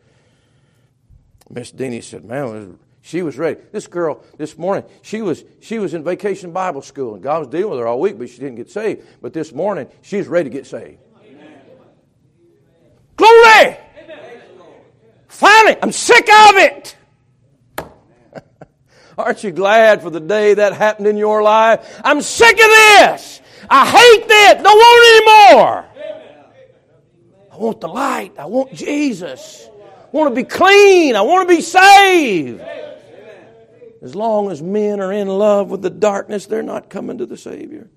Miss 1.50 1.70
Denny 1.70 2.00
said, 2.00 2.24
"Man, 2.24 2.78
she 3.00 3.22
was 3.22 3.38
ready. 3.38 3.60
This 3.72 3.86
girl 3.86 4.22
this 4.36 4.58
morning, 4.58 4.84
she 5.02 5.22
was 5.22 5.44
she 5.60 5.78
was 5.78 5.94
in 5.94 6.04
vacation 6.04 6.52
Bible 6.52 6.82
school, 6.82 7.14
and 7.14 7.22
God 7.22 7.38
was 7.38 7.48
dealing 7.48 7.70
with 7.70 7.78
her 7.80 7.86
all 7.86 8.00
week, 8.00 8.18
but 8.18 8.28
she 8.28 8.38
didn't 8.38 8.56
get 8.56 8.70
saved. 8.70 9.06
But 9.22 9.32
this 9.32 9.52
morning, 9.52 9.88
she's 10.02 10.26
ready 10.26 10.50
to 10.50 10.54
get 10.54 10.66
saved. 10.66 10.98
Amen. 11.24 11.60
Glory! 13.16 13.78
Amen. 14.02 14.18
Finally, 15.28 15.76
I'm 15.82 15.92
sick 15.92 16.28
of 16.28 16.56
it. 16.56 16.97
Aren't 19.18 19.42
you 19.42 19.50
glad 19.50 20.00
for 20.00 20.10
the 20.10 20.20
day 20.20 20.54
that 20.54 20.72
happened 20.72 21.08
in 21.08 21.16
your 21.16 21.42
life? 21.42 22.00
I'm 22.04 22.22
sick 22.22 22.52
of 22.52 22.58
this. 22.58 23.40
I 23.68 23.84
hate 23.84 24.28
this. 24.28 24.62
Don't 24.62 24.64
want 24.64 25.50
anymore. 25.52 25.84
I 27.52 27.56
want 27.56 27.80
the 27.80 27.88
light. 27.88 28.38
I 28.38 28.46
want 28.46 28.72
Jesus. 28.72 29.68
I 29.68 30.16
want 30.16 30.30
to 30.30 30.34
be 30.40 30.48
clean. 30.48 31.16
I 31.16 31.22
want 31.22 31.48
to 31.48 31.54
be 31.56 31.60
saved. 31.60 32.62
As 34.00 34.14
long 34.14 34.52
as 34.52 34.62
men 34.62 35.00
are 35.00 35.12
in 35.12 35.26
love 35.26 35.68
with 35.68 35.82
the 35.82 35.90
darkness, 35.90 36.46
they're 36.46 36.62
not 36.62 36.88
coming 36.88 37.18
to 37.18 37.26
the 37.26 37.36
Savior. 37.36 37.90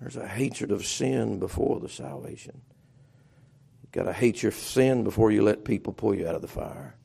There's 0.00 0.16
a 0.16 0.26
hatred 0.26 0.72
of 0.72 0.84
sin 0.84 1.38
before 1.38 1.78
the 1.78 1.88
salvation. 1.88 2.60
You've 3.82 3.92
got 3.92 4.02
to 4.04 4.12
hate 4.12 4.42
your 4.42 4.50
sin 4.50 5.04
before 5.04 5.30
you 5.30 5.42
let 5.42 5.64
people 5.64 5.92
pull 5.92 6.16
you 6.16 6.26
out 6.26 6.34
of 6.34 6.42
the 6.42 6.48
fire. 6.48 6.96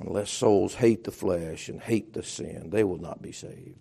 Unless 0.00 0.30
souls 0.30 0.74
hate 0.74 1.04
the 1.04 1.10
flesh 1.10 1.68
and 1.68 1.80
hate 1.80 2.12
the 2.12 2.22
sin, 2.22 2.70
they 2.70 2.84
will 2.84 2.98
not 2.98 3.22
be 3.22 3.32
saved. 3.32 3.78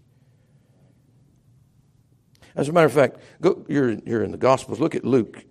As 2.55 2.69
a 2.69 2.71
matter 2.71 2.85
of 2.85 2.93
fact, 2.93 3.17
go, 3.41 3.65
you're, 3.67 3.91
you're 4.05 4.23
in 4.23 4.31
the 4.31 4.37
Gospels. 4.37 4.79
Look 4.79 4.93
at 4.93 5.03
Luke 5.03 5.43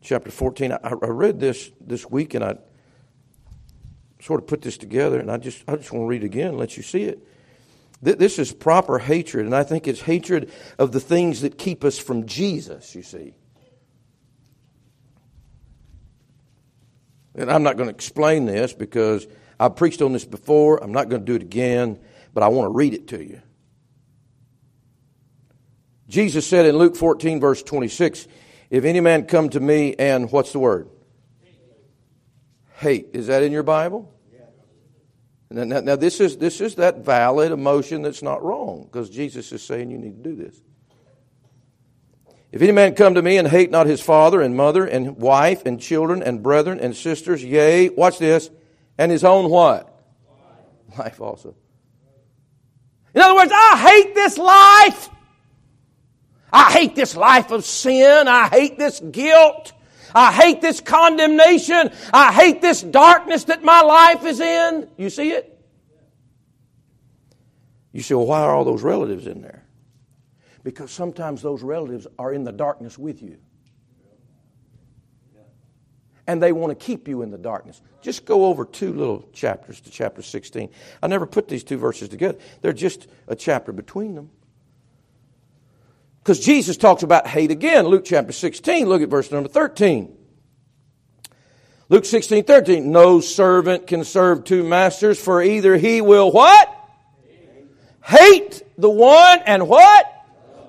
chapter 0.00 0.30
14. 0.30 0.72
I, 0.72 0.78
I 0.82 0.94
read 0.94 1.38
this 1.38 1.70
this 1.80 2.10
week 2.10 2.34
and 2.34 2.44
I 2.44 2.56
sort 4.20 4.40
of 4.40 4.46
put 4.46 4.62
this 4.62 4.76
together, 4.76 5.18
and 5.18 5.30
I 5.30 5.38
just, 5.38 5.64
I 5.66 5.76
just 5.76 5.92
want 5.92 6.02
to 6.02 6.06
read 6.06 6.22
it 6.22 6.26
again 6.26 6.48
and 6.48 6.58
let 6.58 6.76
you 6.76 6.82
see 6.82 7.04
it. 7.04 7.26
This 8.02 8.38
is 8.38 8.52
proper 8.52 8.98
hatred, 8.98 9.44
and 9.44 9.54
I 9.54 9.62
think 9.62 9.86
it's 9.86 10.00
hatred 10.00 10.50
of 10.78 10.92
the 10.92 11.00
things 11.00 11.42
that 11.42 11.58
keep 11.58 11.84
us 11.84 11.98
from 11.98 12.26
Jesus, 12.26 12.94
you 12.94 13.02
see. 13.02 13.34
And 17.34 17.50
I'm 17.50 17.62
not 17.62 17.76
going 17.76 17.88
to 17.90 17.94
explain 17.94 18.46
this 18.46 18.72
because 18.72 19.26
I've 19.60 19.76
preached 19.76 20.00
on 20.00 20.14
this 20.14 20.24
before. 20.24 20.82
I'm 20.82 20.90
not 20.90 21.10
going 21.10 21.20
to 21.20 21.26
do 21.26 21.36
it 21.36 21.42
again, 21.42 22.00
but 22.32 22.42
I 22.42 22.48
want 22.48 22.72
to 22.72 22.74
read 22.74 22.94
it 22.94 23.08
to 23.08 23.22
you. 23.22 23.42
Jesus 26.08 26.46
said 26.46 26.64
in 26.64 26.78
Luke 26.78 26.96
14, 26.96 27.40
verse 27.40 27.62
26, 27.62 28.26
If 28.70 28.84
any 28.84 29.00
man 29.00 29.26
come 29.26 29.50
to 29.50 29.60
me 29.60 29.94
and 29.98 30.32
what's 30.32 30.52
the 30.52 30.58
word? 30.58 30.88
Hate. 32.78 33.08
Is 33.12 33.26
that 33.26 33.42
in 33.42 33.52
your 33.52 33.62
Bible? 33.62 34.10
Now, 35.50 35.64
now, 35.64 35.80
now, 35.80 35.96
this, 35.96 36.20
is, 36.20 36.38
this 36.38 36.60
is 36.60 36.76
that 36.76 37.04
valid 37.04 37.52
emotion 37.52 38.02
that's 38.02 38.22
not 38.22 38.42
wrong 38.42 38.84
because 38.84 39.10
Jesus 39.10 39.52
is 39.52 39.62
saying 39.62 39.90
you 39.90 39.98
need 39.98 40.22
to 40.22 40.30
do 40.30 40.36
this. 40.36 40.58
If 42.50 42.62
any 42.62 42.72
man 42.72 42.94
come 42.94 43.14
to 43.14 43.22
me 43.22 43.36
and 43.36 43.46
hate 43.46 43.70
not 43.70 43.86
his 43.86 44.00
father 44.00 44.40
and 44.40 44.56
mother 44.56 44.86
and 44.86 45.18
wife 45.18 45.66
and 45.66 45.80
children 45.80 46.22
and 46.22 46.42
brethren 46.42 46.80
and 46.80 46.96
sisters, 46.96 47.44
yea, 47.44 47.90
watch 47.90 48.18
this, 48.18 48.48
and 49.00 49.10
his 49.10 49.24
own 49.24 49.48
what? 49.48 49.88
Life 50.98 51.22
also. 51.22 51.54
In 53.14 53.22
other 53.22 53.34
words, 53.34 53.50
I 53.52 53.78
hate 53.78 54.14
this 54.14 54.36
life. 54.36 55.08
I 56.52 56.70
hate 56.70 56.94
this 56.94 57.16
life 57.16 57.50
of 57.50 57.64
sin. 57.64 58.28
I 58.28 58.48
hate 58.48 58.76
this 58.76 59.00
guilt. 59.00 59.72
I 60.14 60.32
hate 60.32 60.60
this 60.60 60.82
condemnation. 60.82 61.90
I 62.12 62.30
hate 62.30 62.60
this 62.60 62.82
darkness 62.82 63.44
that 63.44 63.64
my 63.64 63.80
life 63.80 64.26
is 64.26 64.38
in. 64.38 64.90
You 64.98 65.08
see 65.08 65.30
it? 65.30 65.58
You 67.92 68.02
say, 68.02 68.14
well, 68.14 68.26
why 68.26 68.42
are 68.42 68.54
all 68.54 68.64
those 68.64 68.82
relatives 68.82 69.26
in 69.26 69.40
there? 69.40 69.64
Because 70.62 70.90
sometimes 70.90 71.40
those 71.40 71.62
relatives 71.62 72.06
are 72.18 72.34
in 72.34 72.44
the 72.44 72.52
darkness 72.52 72.98
with 72.98 73.22
you. 73.22 73.38
And 76.30 76.40
they 76.40 76.52
want 76.52 76.70
to 76.70 76.86
keep 76.86 77.08
you 77.08 77.22
in 77.22 77.32
the 77.32 77.38
darkness. 77.38 77.82
Just 78.02 78.24
go 78.24 78.44
over 78.44 78.64
two 78.64 78.92
little 78.92 79.28
chapters 79.32 79.80
to 79.80 79.90
chapter 79.90 80.22
16. 80.22 80.70
I 81.02 81.06
never 81.08 81.26
put 81.26 81.48
these 81.48 81.64
two 81.64 81.76
verses 81.76 82.08
together, 82.08 82.38
they're 82.60 82.72
just 82.72 83.08
a 83.26 83.34
chapter 83.34 83.72
between 83.72 84.14
them. 84.14 84.30
Because 86.22 86.38
Jesus 86.38 86.76
talks 86.76 87.02
about 87.02 87.26
hate 87.26 87.50
again. 87.50 87.84
Luke 87.86 88.04
chapter 88.04 88.30
16, 88.30 88.88
look 88.88 89.02
at 89.02 89.08
verse 89.08 89.32
number 89.32 89.48
13. 89.48 90.16
Luke 91.88 92.04
16, 92.04 92.44
13. 92.44 92.92
No 92.92 93.18
servant 93.18 93.88
can 93.88 94.04
serve 94.04 94.44
two 94.44 94.62
masters, 94.62 95.20
for 95.20 95.42
either 95.42 95.76
he 95.76 96.00
will 96.00 96.30
what? 96.30 96.76
Hate 98.04 98.62
the 98.78 98.88
one 98.88 99.40
and 99.46 99.66
what? 99.66 100.19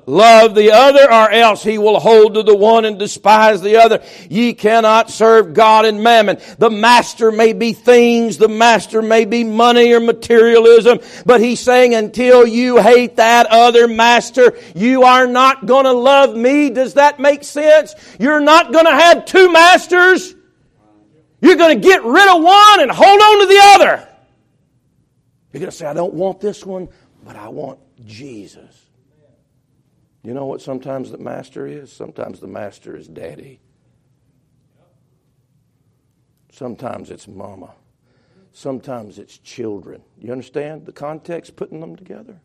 Love 0.07 0.55
the 0.55 0.71
other, 0.71 1.03
or 1.03 1.29
else 1.31 1.63
he 1.63 1.77
will 1.77 1.99
hold 1.99 2.33
to 2.33 2.43
the 2.43 2.55
one 2.55 2.85
and 2.85 2.97
despise 2.97 3.61
the 3.61 3.77
other. 3.77 4.03
Ye 4.29 4.53
cannot 4.53 5.11
serve 5.11 5.53
God 5.53 5.85
and 5.85 6.01
mammon. 6.01 6.39
The 6.57 6.71
master 6.71 7.31
may 7.31 7.53
be 7.53 7.73
things, 7.73 8.37
the 8.37 8.47
master 8.47 9.01
may 9.01 9.25
be 9.25 9.43
money 9.43 9.93
or 9.93 9.99
materialism, 9.99 10.99
but 11.25 11.39
he's 11.39 11.59
saying 11.59 11.93
until 11.93 12.47
you 12.47 12.81
hate 12.81 13.17
that 13.17 13.45
other 13.47 13.87
master, 13.87 14.57
you 14.75 15.03
are 15.03 15.27
not 15.27 15.67
gonna 15.67 15.93
love 15.93 16.35
me. 16.35 16.71
Does 16.71 16.95
that 16.95 17.19
make 17.19 17.43
sense? 17.43 17.93
You're 18.19 18.41
not 18.41 18.73
gonna 18.73 18.99
have 18.99 19.25
two 19.25 19.51
masters. 19.51 20.33
You're 21.41 21.57
gonna 21.57 21.75
get 21.75 22.03
rid 22.03 22.27
of 22.27 22.43
one 22.43 22.81
and 22.81 22.91
hold 22.91 23.21
on 23.21 23.39
to 23.41 23.45
the 23.45 23.59
other. 23.63 24.07
You're 25.53 25.59
gonna 25.59 25.71
say, 25.71 25.85
I 25.85 25.93
don't 25.93 26.13
want 26.13 26.39
this 26.39 26.65
one, 26.65 26.89
but 27.23 27.35
I 27.35 27.49
want 27.49 27.79
Jesus. 28.05 28.80
You 30.23 30.33
know 30.33 30.45
what 30.45 30.61
sometimes 30.61 31.11
the 31.11 31.17
master 31.17 31.65
is? 31.65 31.91
Sometimes 31.91 32.39
the 32.39 32.47
master 32.47 32.95
is 32.95 33.07
daddy. 33.07 33.59
Sometimes 36.51 37.09
it's 37.09 37.27
mama. 37.27 37.73
Sometimes 38.53 39.17
it's 39.17 39.37
children. 39.37 40.03
You 40.19 40.31
understand 40.31 40.85
the 40.85 40.91
context 40.91 41.55
putting 41.55 41.79
them 41.79 41.95
together? 41.95 42.39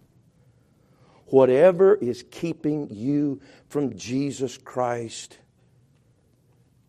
Whatever 1.27 1.97
is 1.97 2.25
keeping 2.31 2.89
you 2.91 3.41
from 3.69 3.97
Jesus 3.97 4.57
Christ 4.57 5.39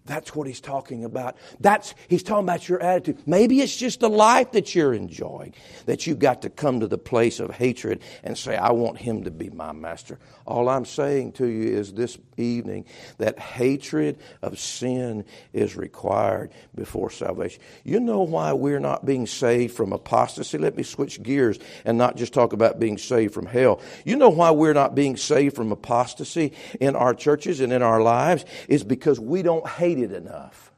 that's 0.07 0.35
what 0.35 0.47
he's 0.47 0.61
talking 0.61 1.05
about. 1.05 1.37
That's 1.59 1.93
he's 2.07 2.23
talking 2.23 2.45
about 2.45 2.67
your 2.67 2.81
attitude. 2.81 3.21
Maybe 3.25 3.61
it's 3.61 3.75
just 3.75 3.99
the 3.99 4.09
life 4.09 4.53
that 4.53 4.73
you're 4.73 4.93
enjoying 4.93 5.53
that 5.85 6.07
you've 6.07 6.19
got 6.19 6.41
to 6.41 6.49
come 6.49 6.79
to 6.79 6.87
the 6.87 6.97
place 6.97 7.39
of 7.39 7.51
hatred 7.51 8.01
and 8.23 8.37
say, 8.37 8.55
"I 8.55 8.71
want 8.71 8.97
him 8.97 9.23
to 9.25 9.31
be 9.31 9.49
my 9.49 9.71
master." 9.71 10.17
All 10.45 10.69
I'm 10.69 10.85
saying 10.85 11.33
to 11.33 11.45
you 11.45 11.77
is 11.77 11.93
this 11.93 12.17
evening 12.37 12.85
that 13.17 13.37
hatred 13.37 14.17
of 14.41 14.57
sin 14.57 15.25
is 15.53 15.75
required 15.75 16.51
before 16.73 17.11
salvation. 17.11 17.61
You 17.83 17.99
know 17.99 18.21
why 18.21 18.53
we're 18.53 18.79
not 18.79 19.05
being 19.05 19.27
saved 19.27 19.75
from 19.75 19.91
apostasy? 19.91 20.57
Let 20.57 20.77
me 20.77 20.83
switch 20.83 21.21
gears 21.21 21.59
and 21.83 21.97
not 21.97 22.15
just 22.15 22.33
talk 22.33 22.53
about 22.53 22.79
being 22.79 22.97
saved 22.97 23.33
from 23.33 23.45
hell. 23.45 23.81
You 24.05 24.15
know 24.15 24.29
why 24.29 24.51
we're 24.51 24.73
not 24.73 24.95
being 24.95 25.17
saved 25.17 25.55
from 25.55 25.71
apostasy 25.71 26.53
in 26.79 26.95
our 26.95 27.13
churches 27.13 27.59
and 27.59 27.73
in 27.73 27.81
our 27.81 28.01
lives 28.01 28.45
is 28.69 28.83
because 28.83 29.19
we 29.19 29.41
don't 29.41 29.67
hate 29.67 29.96
hate 29.97 30.11
it 30.11 30.15
enough. 30.15 30.71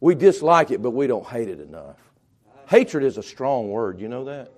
We 0.00 0.14
dislike 0.14 0.70
it, 0.70 0.80
but 0.80 0.92
we 0.92 1.06
don't 1.06 1.26
hate 1.26 1.48
it 1.48 1.60
enough. 1.60 1.98
Hatred 2.66 3.04
is 3.04 3.18
a 3.18 3.22
strong 3.22 3.68
word. 3.68 4.00
You 4.00 4.08
know 4.08 4.24
that? 4.24 4.52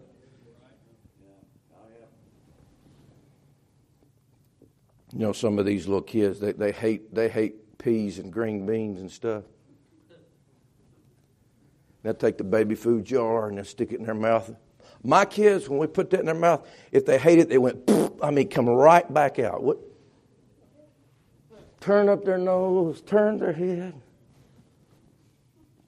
You 5.12 5.18
know, 5.18 5.32
some 5.32 5.58
of 5.58 5.66
these 5.66 5.86
little 5.86 6.02
kids, 6.02 6.40
they, 6.40 6.52
they 6.52 6.72
hate 6.72 7.14
they 7.14 7.28
hate 7.28 7.76
peas 7.76 8.18
and 8.18 8.32
green 8.32 8.64
beans 8.64 9.00
and 9.00 9.10
stuff. 9.10 9.42
They'll 12.02 12.14
take 12.14 12.38
the 12.38 12.44
baby 12.44 12.74
food 12.74 13.04
jar 13.04 13.48
and 13.48 13.58
they'll 13.58 13.64
stick 13.64 13.92
it 13.92 13.98
in 13.98 14.06
their 14.06 14.14
mouth. 14.14 14.54
My 15.02 15.24
kids, 15.24 15.68
when 15.68 15.80
we 15.80 15.86
put 15.86 16.08
that 16.10 16.20
in 16.20 16.26
their 16.26 16.34
mouth, 16.34 16.66
if 16.92 17.04
they 17.04 17.18
hate 17.18 17.40
it, 17.40 17.48
they 17.48 17.58
went, 17.58 17.86
I 18.22 18.30
mean, 18.30 18.48
come 18.48 18.68
right 18.68 19.12
back 19.12 19.38
out. 19.38 19.62
What? 19.62 19.78
Turn 21.80 22.08
up 22.08 22.24
their 22.24 22.38
nose, 22.38 23.02
turn 23.02 23.38
their 23.38 23.52
head. 23.52 23.94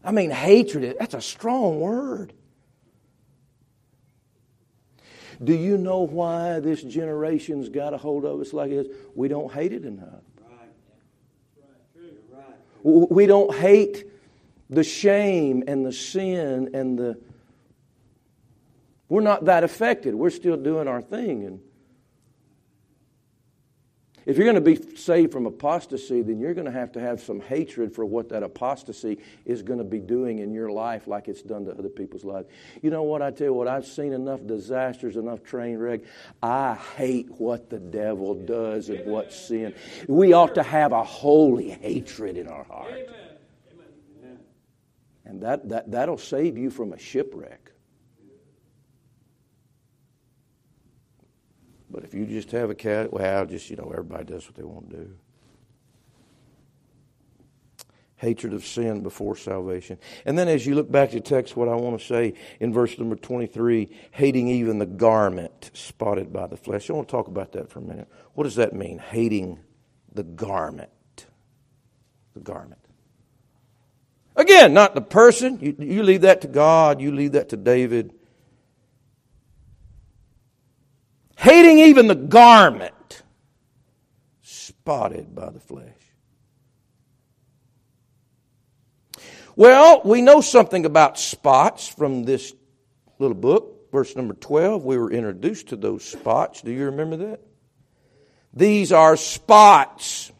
I 0.02 0.10
mean, 0.10 0.30
hatred, 0.30 0.96
that's 0.98 1.14
a 1.14 1.20
strong 1.20 1.80
word. 1.80 2.32
Do 5.42 5.54
you 5.54 5.78
know 5.78 6.00
why 6.00 6.60
this 6.60 6.82
generation's 6.82 7.68
got 7.68 7.94
a 7.94 7.96
hold 7.96 8.24
of 8.24 8.40
us 8.40 8.52
like 8.52 8.70
this? 8.70 8.88
We 9.14 9.28
don't 9.28 9.52
hate 9.52 9.72
it 9.72 9.84
enough. 9.84 10.22
We 12.82 13.26
don't 13.26 13.54
hate 13.54 14.04
the 14.68 14.84
shame 14.84 15.64
and 15.66 15.86
the 15.86 15.92
sin 15.92 16.70
and 16.74 16.98
the. 16.98 17.18
We're 19.08 19.22
not 19.22 19.46
that 19.46 19.64
affected. 19.64 20.14
We're 20.14 20.30
still 20.30 20.56
doing 20.56 20.86
our 20.86 21.00
thing. 21.00 21.44
And 21.44 21.60
if 24.26 24.36
you're 24.36 24.46
going 24.46 24.54
to 24.54 24.60
be 24.60 24.96
saved 24.96 25.32
from 25.32 25.46
apostasy, 25.46 26.22
then 26.22 26.38
you're 26.38 26.54
going 26.54 26.66
to 26.66 26.72
have 26.72 26.92
to 26.92 27.00
have 27.00 27.20
some 27.20 27.40
hatred 27.40 27.94
for 27.94 28.04
what 28.04 28.28
that 28.30 28.42
apostasy 28.42 29.18
is 29.44 29.62
going 29.62 29.78
to 29.78 29.84
be 29.84 29.98
doing 29.98 30.38
in 30.38 30.52
your 30.52 30.70
life, 30.70 31.06
like 31.06 31.28
it's 31.28 31.42
done 31.42 31.66
to 31.66 31.72
other 31.72 31.88
people's 31.88 32.24
lives. 32.24 32.48
You 32.82 32.90
know 32.90 33.02
what? 33.02 33.20
I 33.20 33.30
tell 33.30 33.48
you 33.48 33.52
what, 33.52 33.68
I've 33.68 33.86
seen 33.86 34.12
enough 34.12 34.46
disasters, 34.46 35.16
enough 35.16 35.42
train 35.42 35.78
wreck. 35.78 36.00
I 36.42 36.74
hate 36.96 37.28
what 37.38 37.68
the 37.68 37.78
devil 37.78 38.34
does 38.34 38.88
and 38.88 39.04
what 39.06 39.32
sin. 39.32 39.74
We 40.08 40.32
ought 40.32 40.54
to 40.54 40.62
have 40.62 40.92
a 40.92 41.04
holy 41.04 41.70
hatred 41.70 42.36
in 42.36 42.48
our 42.48 42.64
heart. 42.64 43.10
And 45.26 45.42
that, 45.42 45.68
that, 45.68 45.90
that'll 45.90 46.18
save 46.18 46.56
you 46.58 46.70
from 46.70 46.92
a 46.92 46.98
shipwreck. 46.98 47.73
But 51.94 52.02
if 52.02 52.12
you 52.12 52.26
just 52.26 52.50
have 52.50 52.70
a 52.70 52.74
cat, 52.74 53.12
well, 53.12 53.46
just, 53.46 53.70
you 53.70 53.76
know, 53.76 53.88
everybody 53.92 54.24
does 54.24 54.46
what 54.46 54.56
they 54.56 54.64
want 54.64 54.90
to 54.90 54.96
do. 54.96 55.10
Hatred 58.16 58.52
of 58.52 58.66
sin 58.66 59.04
before 59.04 59.36
salvation. 59.36 59.98
And 60.24 60.36
then 60.36 60.48
as 60.48 60.66
you 60.66 60.74
look 60.74 60.90
back 60.90 61.12
to 61.12 61.20
text, 61.20 61.56
what 61.56 61.68
I 61.68 61.76
want 61.76 62.00
to 62.00 62.04
say 62.04 62.34
in 62.58 62.72
verse 62.72 62.98
number 62.98 63.14
23, 63.14 63.88
hating 64.10 64.48
even 64.48 64.80
the 64.80 64.86
garment 64.86 65.70
spotted 65.72 66.32
by 66.32 66.48
the 66.48 66.56
flesh. 66.56 66.90
I 66.90 66.94
want 66.94 67.06
to 67.06 67.12
talk 67.12 67.28
about 67.28 67.52
that 67.52 67.70
for 67.70 67.78
a 67.78 67.82
minute. 67.82 68.08
What 68.32 68.42
does 68.42 68.56
that 68.56 68.72
mean? 68.72 68.98
Hating 68.98 69.60
the 70.12 70.24
garment. 70.24 70.90
The 72.32 72.40
garment. 72.40 72.80
Again, 74.34 74.74
not 74.74 74.96
the 74.96 75.00
person. 75.00 75.60
You, 75.60 75.76
you 75.78 76.02
leave 76.02 76.22
that 76.22 76.40
to 76.40 76.48
God, 76.48 77.00
you 77.00 77.12
leave 77.12 77.32
that 77.32 77.50
to 77.50 77.56
David. 77.56 78.14
Hating 81.44 81.78
even 81.78 82.06
the 82.06 82.14
garment 82.14 83.22
spotted 84.40 85.34
by 85.34 85.50
the 85.50 85.60
flesh. 85.60 85.92
Well, 89.54 90.00
we 90.06 90.22
know 90.22 90.40
something 90.40 90.86
about 90.86 91.18
spots 91.18 91.86
from 91.86 92.24
this 92.24 92.54
little 93.18 93.36
book, 93.36 93.92
verse 93.92 94.16
number 94.16 94.32
12. 94.32 94.86
We 94.86 94.96
were 94.96 95.10
introduced 95.10 95.68
to 95.68 95.76
those 95.76 96.02
spots. 96.02 96.62
Do 96.62 96.72
you 96.72 96.86
remember 96.86 97.18
that? 97.18 97.40
These 98.54 98.90
are 98.90 99.14
spots 99.14 100.32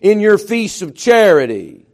in 0.00 0.20
your 0.20 0.38
feasts 0.38 0.82
of 0.82 0.94
charity. 0.94 1.84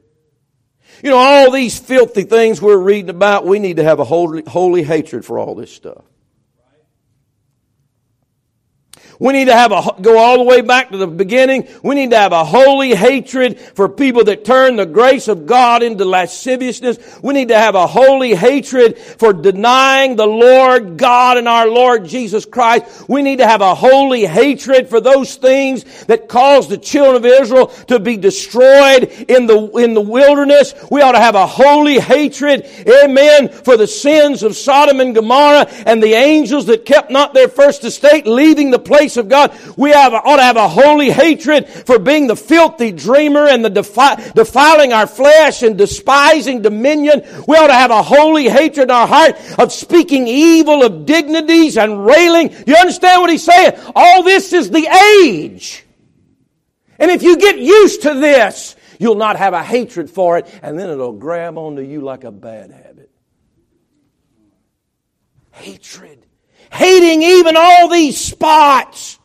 You 1.02 1.08
know, 1.08 1.16
all 1.16 1.50
these 1.50 1.78
filthy 1.78 2.24
things 2.24 2.61
we're 2.61 2.76
reading 2.76 3.08
about, 3.08 3.46
we 3.46 3.58
need 3.58 3.78
to 3.78 3.84
have 3.84 4.00
a 4.00 4.04
holy, 4.04 4.42
holy 4.46 4.82
hatred 4.82 5.24
for 5.24 5.38
all 5.38 5.54
this 5.54 5.72
stuff. 5.72 6.04
We 9.20 9.33
need 9.33 9.46
to 9.46 9.52
have 9.52 9.72
a, 9.72 10.00
go 10.00 10.16
all 10.16 10.38
the 10.38 10.44
way 10.44 10.61
back 10.61 10.90
to 10.90 10.96
the 10.96 11.09
beginning. 11.09 11.66
We 11.83 11.96
need 11.96 12.11
to 12.11 12.18
have 12.18 12.31
a 12.31 12.44
holy 12.44 12.94
hatred 12.94 13.59
for 13.59 13.88
people 13.88 14.22
that 14.24 14.44
turn 14.44 14.76
the 14.76 14.87
grace 14.87 15.26
of 15.26 15.44
God 15.44 15.83
into 15.83 16.04
lasciviousness. 16.04 16.98
We 17.20 17.35
need 17.35 17.48
to 17.48 17.59
have 17.59 17.74
a 17.74 17.88
holy 17.88 18.37
hatred 18.37 18.96
for 18.96 19.33
denying 19.33 20.14
the 20.14 20.26
Lord 20.26 20.98
God 20.98 21.37
and 21.37 21.48
our 21.48 21.66
Lord 21.66 22.04
Jesus 22.04 22.46
Christ. 22.46 23.09
We 23.09 23.22
need 23.22 23.38
to 23.38 23.46
have 23.46 23.61
a 23.61 23.74
holy 23.74 24.24
hatred 24.24 24.88
for 24.88 25.00
those 25.00 25.35
things 25.35 26.04
that 26.04 26.28
caused 26.28 26.70
the 26.70 26.78
children 26.78 27.16
of 27.16 27.26
Israel 27.26 27.66
to 27.88 27.98
be 27.98 28.16
destroyed 28.16 29.04
in 29.28 29.46
the, 29.46 29.68
in 29.78 29.94
the 29.94 30.00
wilderness. 30.00 30.74
We 30.92 31.02
ought 31.02 31.12
to 31.12 31.20
have 31.20 31.35
a 31.35 31.46
holy 31.46 31.98
hatred, 31.98 32.66
amen, 32.87 33.48
for 33.48 33.76
the 33.76 33.88
sins 33.88 34.44
of 34.44 34.57
Sodom 34.57 35.00
and 35.00 35.12
Gomorrah 35.12 35.66
and 35.87 36.00
the 36.00 36.14
angels 36.14 36.66
that 36.66 36.87
kept 36.87 37.11
not 37.11 37.35
their 37.35 37.48
first 37.48 37.83
estate, 37.83 38.24
leaving 38.24 38.70
the 38.70 38.78
place 38.78 39.08
of 39.16 39.29
God. 39.29 39.57
We 39.77 39.90
have, 39.90 40.12
ought 40.12 40.37
to 40.37 40.42
have 40.42 40.57
a 40.57 40.68
holy 40.68 41.11
hatred 41.11 41.68
for 41.68 41.99
being 41.99 42.27
the 42.27 42.37
filthy 42.37 42.92
dreamer 42.92 43.47
and 43.47 43.64
the 43.64 43.71
defi- 43.71 44.33
defiling 44.35 44.92
our 44.92 45.07
flesh 45.07 45.62
and 45.62 45.79
despising 45.79 46.62
dominion. 46.62 47.23
We 47.47 47.57
ought 47.57 47.68
to 47.68 47.73
have 47.73 47.90
a 47.90 48.03
holy 48.03 48.49
hatred 48.49 48.85
in 48.85 48.90
our 48.90 49.07
heart 49.07 49.37
of 49.59 49.73
speaking 49.73 50.27
evil 50.27 50.83
of 50.83 51.07
dignities 51.07 51.77
and 51.77 52.05
railing. 52.05 52.55
You 52.66 52.77
understand 52.77 53.21
what 53.21 53.31
he's 53.31 53.44
saying? 53.44 53.73
All 53.94 54.23
this 54.23 54.53
is 54.53 54.71
the 54.71 54.87
age. 55.23 55.85
And 56.99 57.11
if 57.11 57.23
you 57.23 57.37
get 57.37 57.59
used 57.59 58.03
to 58.03 58.14
this, 58.14 58.77
you'll 58.99 59.14
not 59.14 59.37
have 59.37 59.55
a 59.55 59.62
hatred 59.62 60.11
for 60.11 60.38
it, 60.38 60.47
and 60.62 60.79
then 60.79 60.90
it'll 60.90 61.12
grab 61.12 61.57
onto 61.57 61.83
you 61.83 62.01
like 62.01 62.25
a 62.25 62.33
bad 62.33 62.71
habit. 62.71 63.11
Hatred 65.53 66.25
hating 66.72 67.22
even 67.22 67.57
all 67.57 67.88
these 67.88 68.18
spots. 68.18 69.18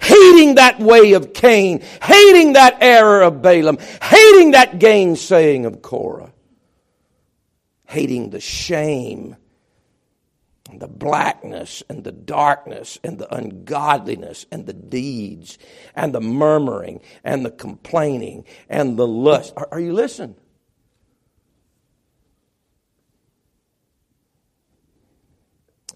Hating 0.00 0.56
that 0.56 0.80
way 0.80 1.12
of 1.12 1.32
Cain, 1.32 1.80
hating 2.02 2.54
that 2.54 2.78
error 2.80 3.22
of 3.22 3.40
Balaam, 3.40 3.78
hating 4.02 4.50
that 4.50 4.80
gainsaying 4.80 5.64
of 5.64 5.80
Korah, 5.80 6.32
hating 7.86 8.30
the 8.30 8.40
shame 8.40 9.36
and 10.72 10.80
the 10.80 10.88
blackness 10.88 11.82
and 11.88 12.02
the 12.02 12.10
darkness 12.10 12.98
and 13.04 13.18
the 13.18 13.32
ungodliness 13.32 14.46
and 14.50 14.66
the 14.66 14.72
deeds 14.72 15.58
and 15.94 16.14
the 16.14 16.20
murmuring 16.20 17.00
and 17.22 17.44
the 17.44 17.50
complaining 17.50 18.44
and 18.68 18.98
the 18.98 19.06
lust. 19.06 19.52
Are, 19.56 19.68
are 19.70 19.80
you 19.80 19.92
listening? 19.92 20.36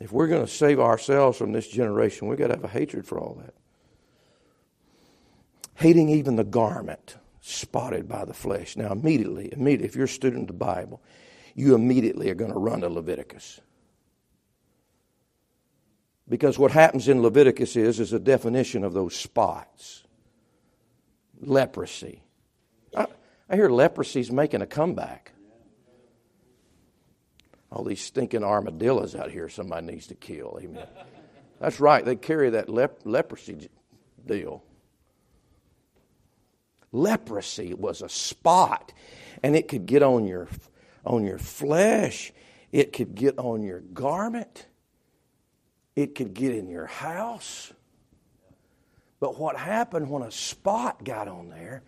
If 0.00 0.12
we're 0.12 0.26
going 0.26 0.44
to 0.44 0.50
save 0.50 0.78
ourselves 0.78 1.38
from 1.38 1.52
this 1.52 1.66
generation, 1.68 2.28
we've 2.28 2.38
got 2.38 2.48
to 2.48 2.54
have 2.54 2.64
a 2.64 2.68
hatred 2.68 3.06
for 3.06 3.18
all 3.18 3.40
that. 3.42 3.54
Hating 5.74 6.08
even 6.08 6.36
the 6.36 6.44
garment 6.44 7.16
spotted 7.40 8.08
by 8.08 8.24
the 8.24 8.34
flesh. 8.34 8.76
Now, 8.76 8.92
immediately, 8.92 9.52
immediately, 9.52 9.86
if 9.86 9.94
you're 9.94 10.06
a 10.06 10.08
student 10.08 10.42
of 10.42 10.48
the 10.48 10.64
Bible, 10.64 11.02
you 11.54 11.74
immediately 11.74 12.28
are 12.30 12.34
going 12.34 12.52
to 12.52 12.58
run 12.58 12.80
to 12.80 12.88
Leviticus. 12.88 13.60
Because 16.28 16.58
what 16.58 16.72
happens 16.72 17.08
in 17.08 17.22
Leviticus 17.22 17.76
is, 17.76 18.00
is 18.00 18.12
a 18.12 18.18
definition 18.18 18.84
of 18.84 18.92
those 18.92 19.14
spots. 19.14 20.02
Leprosy. 21.40 22.22
I, 22.96 23.06
I 23.48 23.54
hear 23.54 23.68
leprosy's 23.68 24.32
making 24.32 24.62
a 24.62 24.66
comeback. 24.66 25.32
All 27.76 27.84
these 27.84 28.00
stinking 28.00 28.42
armadillos 28.42 29.14
out 29.14 29.30
here 29.30 29.50
somebody 29.50 29.86
needs 29.86 30.06
to 30.06 30.14
kill. 30.14 30.58
Amen. 30.62 30.86
That's 31.60 31.78
right. 31.78 32.02
They 32.02 32.16
carry 32.16 32.48
that 32.50 32.70
lep- 32.70 33.00
leprosy 33.04 33.68
deal. 34.24 34.64
Leprosy 36.90 37.74
was 37.74 38.00
a 38.00 38.08
spot, 38.08 38.94
and 39.42 39.54
it 39.54 39.68
could 39.68 39.84
get 39.84 40.02
on 40.02 40.24
your 40.24 40.48
on 41.04 41.26
your 41.26 41.36
flesh. 41.36 42.32
It 42.72 42.94
could 42.94 43.14
get 43.14 43.38
on 43.38 43.62
your 43.62 43.80
garment. 43.80 44.64
It 45.94 46.14
could 46.14 46.32
get 46.32 46.54
in 46.54 46.70
your 46.70 46.86
house. 46.86 47.74
But 49.20 49.38
what 49.38 49.56
happened 49.56 50.08
when 50.08 50.22
a 50.22 50.30
spot 50.30 51.04
got 51.04 51.28
on 51.28 51.50
there, 51.50 51.82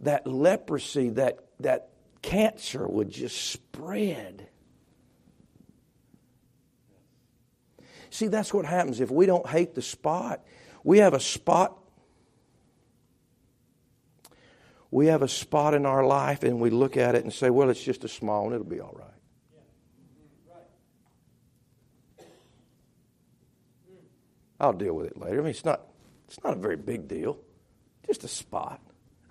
that 0.00 0.26
leprosy, 0.26 1.08
that, 1.10 1.46
that 1.60 1.88
cancer 2.20 2.86
would 2.86 3.10
just 3.10 3.50
spread. 3.50 4.49
See, 8.10 8.26
that's 8.26 8.52
what 8.52 8.64
happens 8.64 9.00
if 9.00 9.10
we 9.10 9.26
don't 9.26 9.46
hate 9.48 9.74
the 9.74 9.82
spot. 9.82 10.44
We 10.82 10.98
have 10.98 11.14
a 11.14 11.20
spot. 11.20 11.76
We 14.90 15.06
have 15.06 15.22
a 15.22 15.28
spot 15.28 15.74
in 15.74 15.86
our 15.86 16.04
life 16.04 16.42
and 16.42 16.60
we 16.60 16.70
look 16.70 16.96
at 16.96 17.14
it 17.14 17.22
and 17.22 17.32
say, 17.32 17.48
well, 17.48 17.70
it's 17.70 17.82
just 17.82 18.02
a 18.02 18.08
small 18.08 18.44
one, 18.44 18.52
it'll 18.52 18.64
be 18.64 18.80
all 18.80 18.96
right. 18.98 19.06
I'll 24.58 24.74
deal 24.74 24.94
with 24.94 25.06
it 25.06 25.16
later. 25.16 25.38
I 25.38 25.42
mean, 25.42 25.50
it's 25.50 25.64
not, 25.64 25.80
it's 26.26 26.42
not 26.44 26.52
a 26.54 26.60
very 26.60 26.76
big 26.76 27.08
deal. 27.08 27.38
Just 28.06 28.24
a 28.24 28.28
spot. 28.28 28.80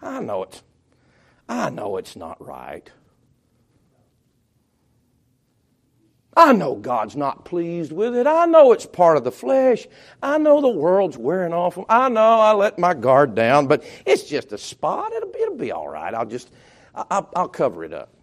I 0.01 0.21
know 0.21 0.43
it's, 0.43 0.63
I 1.47 1.69
know 1.69 1.97
it's 1.97 2.15
not 2.15 2.43
right. 2.43 2.89
I 6.35 6.53
know 6.53 6.75
God's 6.75 7.15
not 7.15 7.43
pleased 7.43 7.91
with 7.91 8.15
it. 8.15 8.27
I 8.27 8.45
know 8.45 8.71
it's 8.71 8.85
part 8.85 9.17
of 9.17 9.23
the 9.23 9.31
flesh. 9.31 9.87
I 10.21 10.37
know 10.37 10.61
the 10.61 10.69
world's 10.69 11.17
wearing 11.17 11.53
off. 11.53 11.77
I 11.89 12.07
know 12.09 12.39
I 12.39 12.53
let 12.53 12.77
my 12.77 12.93
guard 12.93 13.35
down, 13.35 13.67
but 13.67 13.83
it's 14.05 14.23
just 14.23 14.51
a 14.51 14.57
spot. 14.57 15.11
It'll 15.13 15.31
be, 15.31 15.39
it'll 15.39 15.55
be 15.55 15.71
all 15.71 15.89
right. 15.89 16.13
I'll 16.13 16.25
just, 16.25 16.51
I'll, 16.93 17.29
I'll 17.35 17.49
cover 17.49 17.83
it 17.83 17.93
up. 17.93 18.13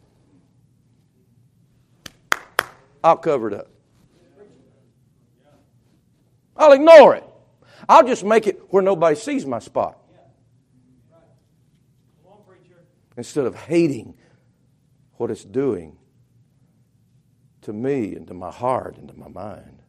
I'll 3.02 3.16
cover 3.16 3.48
it 3.48 3.54
up. 3.54 3.68
I'll 6.56 6.72
ignore 6.72 7.16
it. 7.16 7.24
I'll 7.88 8.06
just 8.06 8.24
make 8.24 8.46
it 8.46 8.62
where 8.70 8.82
nobody 8.82 9.16
sees 9.16 9.44
my 9.44 9.58
spot. 9.58 9.98
Instead 13.16 13.46
of 13.46 13.54
hating 13.54 14.14
what 15.14 15.30
it's 15.30 15.44
doing 15.44 15.96
to 17.66 17.72
me 17.72 18.14
and 18.14 18.26
to 18.28 18.34
my 18.34 18.50
heart 18.50 18.96
and 18.96 19.08
to 19.08 19.14
my 19.18 19.28
mind. 19.28 19.82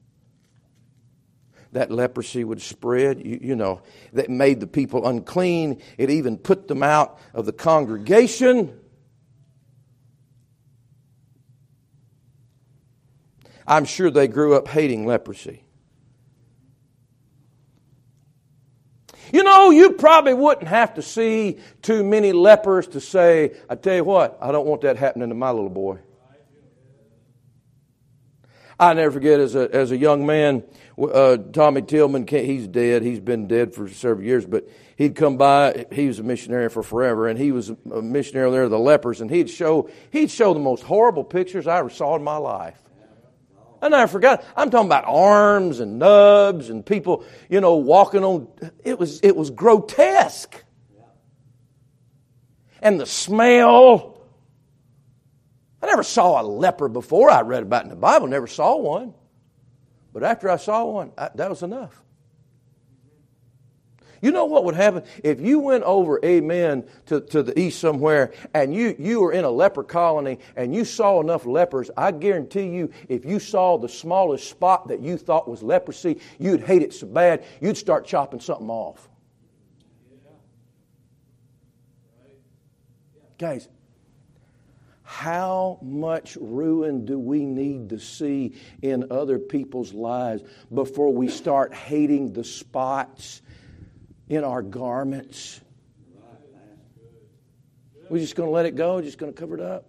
That 1.74 1.92
leprosy 1.92 2.44
would 2.44 2.62
spread, 2.62 3.24
you, 3.24 3.40
you 3.42 3.56
know, 3.56 3.82
that 4.14 4.30
made 4.30 4.60
the 4.60 4.68
people 4.68 5.08
unclean. 5.08 5.82
It 5.98 6.10
even 6.10 6.38
put 6.38 6.68
them 6.68 6.82
out 6.82 7.20
of 7.34 7.46
the 7.46 7.54
congregation. 7.54 8.80
I'm 13.68 13.86
sure 13.86 14.10
they 14.10 14.28
grew 14.28 14.56
up 14.56 14.68
hating 14.68 15.06
leprosy. 15.06 15.64
You 19.32 19.44
know, 19.44 19.70
you 19.70 19.92
probably 19.92 20.34
wouldn't 20.34 20.70
have 20.70 20.96
to 20.96 21.02
see 21.02 21.60
too 21.82 22.04
many 22.04 22.32
lepers 22.32 22.88
to 22.88 23.02
say, 23.02 23.56
I 23.70 23.76
tell 23.76 23.96
you 23.96 24.06
what, 24.06 24.38
I 24.42 24.52
don't 24.52 24.66
want 24.66 24.82
that 24.82 24.98
happening 24.98 25.30
to 25.30 25.36
my 25.36 25.52
little 25.52 25.70
boy. 25.70 26.00
I 28.80 28.94
never 28.94 29.12
forget 29.12 29.40
as 29.40 29.56
a, 29.56 29.74
as 29.74 29.92
a 29.92 29.98
young 29.98 30.26
man, 30.26 30.64
uh, 31.02 31.38
Tommy 31.38 31.82
Tillman, 31.82 32.28
he's 32.28 32.68
dead. 32.68 33.02
He's 33.02 33.20
been 33.20 33.48
dead 33.48 33.74
for 33.74 33.90
several 33.90 34.24
years, 34.24 34.46
but 34.46 34.70
he'd 34.98 35.16
come 35.16 35.38
by. 35.38 35.88
He 35.92 36.08
was 36.08 36.20
a 36.20 36.24
missionary 36.24 36.70
for 36.70 36.84
forever, 36.84 37.28
and 37.28 37.40
he 37.40 37.52
was 37.52 37.70
a 37.70 38.02
missionary 38.02 38.52
there, 38.52 38.70
the 38.70 38.78
lepers, 38.78 39.20
and 39.20 39.32
he'd 39.32 39.50
show 39.50 39.90
he'd 40.12 40.30
show 40.30 40.54
the 40.54 40.60
most 40.60 40.84
horrible 40.84 41.24
pictures 41.24 41.66
I 41.66 41.80
ever 41.80 41.90
saw 41.90 42.16
in 42.16 42.24
my 42.24 42.38
life. 42.38 42.80
And 43.82 43.96
I 43.96 44.06
forgot. 44.06 44.44
I'm 44.56 44.70
talking 44.70 44.88
about 44.88 45.06
arms 45.06 45.80
and 45.80 45.98
nubs 45.98 46.70
and 46.70 46.86
people, 46.86 47.24
you 47.50 47.62
know, 47.62 47.76
walking 47.78 48.24
on. 48.24 48.48
It 48.84 49.00
was 49.00 49.20
it 49.22 49.36
was 49.36 49.50
grotesque, 49.50 50.64
and 52.80 53.00
the 53.00 53.08
smell. 53.08 54.17
I 55.82 55.86
never 55.86 56.04
saw 56.04 56.42
a 56.42 56.44
leper 56.44 56.88
before. 56.88 57.30
I 57.30 57.42
read 57.42 57.64
about 57.64 57.84
it 57.84 57.86
in 57.86 57.90
the 57.90 57.96
Bible. 57.96 58.28
Never 58.28 58.48
saw 58.48 58.78
one, 58.78 59.14
but 60.14 60.24
after 60.24 60.50
I 60.50 60.58
saw 60.58 60.86
one, 60.86 61.12
I, 61.18 61.30
that 61.36 61.50
was 61.50 61.64
enough. 61.64 62.02
You 64.22 64.32
know 64.32 64.46
what 64.46 64.64
would 64.64 64.76
happen 64.76 65.04
if 65.24 65.40
you 65.40 65.60
went 65.60 65.84
over, 65.84 66.20
amen, 66.26 66.86
to, 67.06 67.22
to 67.22 67.44
the 67.44 67.58
east 67.60 67.80
somewhere 67.80 68.34
and 68.54 68.74
you, 68.74 68.96
you 68.98 69.22
were 69.22 69.32
in 69.32 69.46
a 69.46 69.50
leper 69.50 69.84
colony 69.84 70.40
and 70.56 70.74
you 70.74 70.86
saw 70.86 71.22
enough 71.22 71.46
lepers? 71.46 71.92
I 71.96 72.12
guarantee 72.12 72.68
you, 72.68 72.92
if 73.10 73.26
you 73.26 73.40
saw 73.40 73.78
the 73.78 73.90
smallest 73.90 74.50
spot 74.50 74.88
that 74.88 75.02
you 75.02 75.18
thought 75.18 75.48
was 75.48 75.62
leprosy, 75.62 76.20
you'd 76.40 76.62
hate 76.62 76.82
it 76.82 76.94
so 76.94 77.06
bad, 77.06 77.46
you'd 77.62 77.78
start 77.78 78.06
chopping 78.06 78.40
something 78.40 78.70
off. 78.70 79.08
Guys, 83.38 83.70
how 85.10 85.80
much 85.82 86.38
ruin 86.42 87.06
do 87.06 87.18
we 87.18 87.46
need 87.46 87.88
to 87.92 87.98
see 87.98 88.54
in 88.82 89.10
other 89.10 89.40
people's 89.40 89.94
lives 89.94 90.44
before 90.72 91.14
we 91.14 91.30
start 91.30 91.74
hating 91.74 92.34
the 92.34 92.44
spots 92.44 93.42
in 94.28 94.44
our 94.44 94.62
garments. 94.62 95.62
We're 98.10 98.20
just 98.20 98.36
going 98.36 98.48
to 98.48 98.52
let 98.52 98.66
it 98.66 98.76
go, 98.76 99.02
just 99.02 99.18
going 99.18 99.34
to 99.34 99.40
cover 99.40 99.56
it 99.56 99.62
up. 99.62 99.86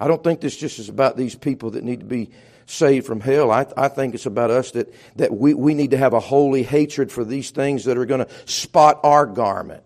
I 0.00 0.08
don't 0.08 0.24
think 0.24 0.40
this 0.40 0.56
just 0.56 0.78
is 0.78 0.88
about 0.88 1.18
these 1.18 1.34
people 1.34 1.72
that 1.72 1.84
need 1.84 2.00
to 2.00 2.06
be 2.06 2.30
saved 2.64 3.06
from 3.06 3.20
hell. 3.20 3.50
I, 3.50 3.66
I 3.76 3.88
think 3.88 4.14
it's 4.14 4.24
about 4.24 4.50
us 4.50 4.70
that, 4.70 4.90
that 5.16 5.36
we, 5.36 5.52
we 5.52 5.74
need 5.74 5.90
to 5.90 5.98
have 5.98 6.14
a 6.14 6.20
holy 6.20 6.62
hatred 6.62 7.12
for 7.12 7.26
these 7.26 7.50
things 7.50 7.84
that 7.84 7.98
are 7.98 8.06
going 8.06 8.24
to 8.24 8.30
spot 8.46 9.00
our 9.02 9.26
garments. 9.26 9.84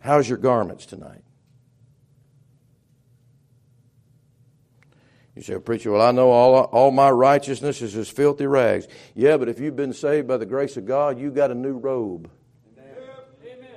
How's 0.00 0.28
your 0.28 0.38
garments 0.38 0.86
tonight? 0.86 1.22
You 5.38 5.42
say, 5.42 5.56
preacher, 5.60 5.92
well, 5.92 6.02
I 6.02 6.10
know 6.10 6.30
all, 6.30 6.64
all 6.64 6.90
my 6.90 7.10
righteousness 7.10 7.80
is 7.80 7.94
as 7.94 8.08
filthy 8.08 8.46
rags. 8.46 8.88
Yeah, 9.14 9.36
but 9.36 9.48
if 9.48 9.60
you've 9.60 9.76
been 9.76 9.92
saved 9.92 10.26
by 10.26 10.36
the 10.36 10.46
grace 10.46 10.76
of 10.76 10.84
God, 10.84 11.16
you 11.16 11.30
got 11.30 11.52
a 11.52 11.54
new 11.54 11.74
robe. 11.74 12.28
Amen. 12.76 13.68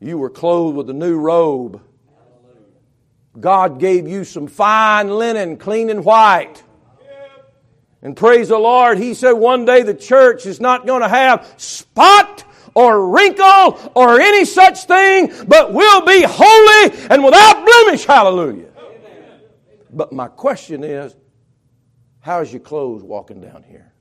You 0.00 0.16
were 0.18 0.30
clothed 0.30 0.76
with 0.76 0.88
a 0.90 0.92
new 0.94 1.18
robe. 1.18 1.82
God 3.40 3.80
gave 3.80 4.06
you 4.06 4.22
some 4.22 4.46
fine 4.46 5.10
linen, 5.10 5.56
clean 5.56 5.90
and 5.90 6.04
white. 6.04 6.62
And 8.00 8.16
praise 8.16 8.48
the 8.48 8.58
Lord, 8.58 8.98
He 8.98 9.12
said 9.14 9.32
one 9.32 9.64
day 9.64 9.82
the 9.82 9.92
church 9.92 10.46
is 10.46 10.60
not 10.60 10.86
going 10.86 11.02
to 11.02 11.08
have 11.08 11.52
spot 11.56 12.44
or 12.78 13.08
wrinkle 13.08 13.90
or 13.96 14.20
any 14.20 14.44
such 14.44 14.84
thing, 14.84 15.32
but 15.48 15.72
will 15.72 16.06
be 16.06 16.22
holy 16.24 16.96
and 17.10 17.24
without 17.24 17.66
blemish. 17.66 18.04
Hallelujah. 18.04 18.68
But 19.90 20.12
my 20.12 20.28
question 20.28 20.84
is, 20.84 21.16
how's 22.20 22.52
your 22.52 22.60
clothes 22.60 23.02
walking 23.02 23.40
down 23.40 23.64
here? 23.64 23.92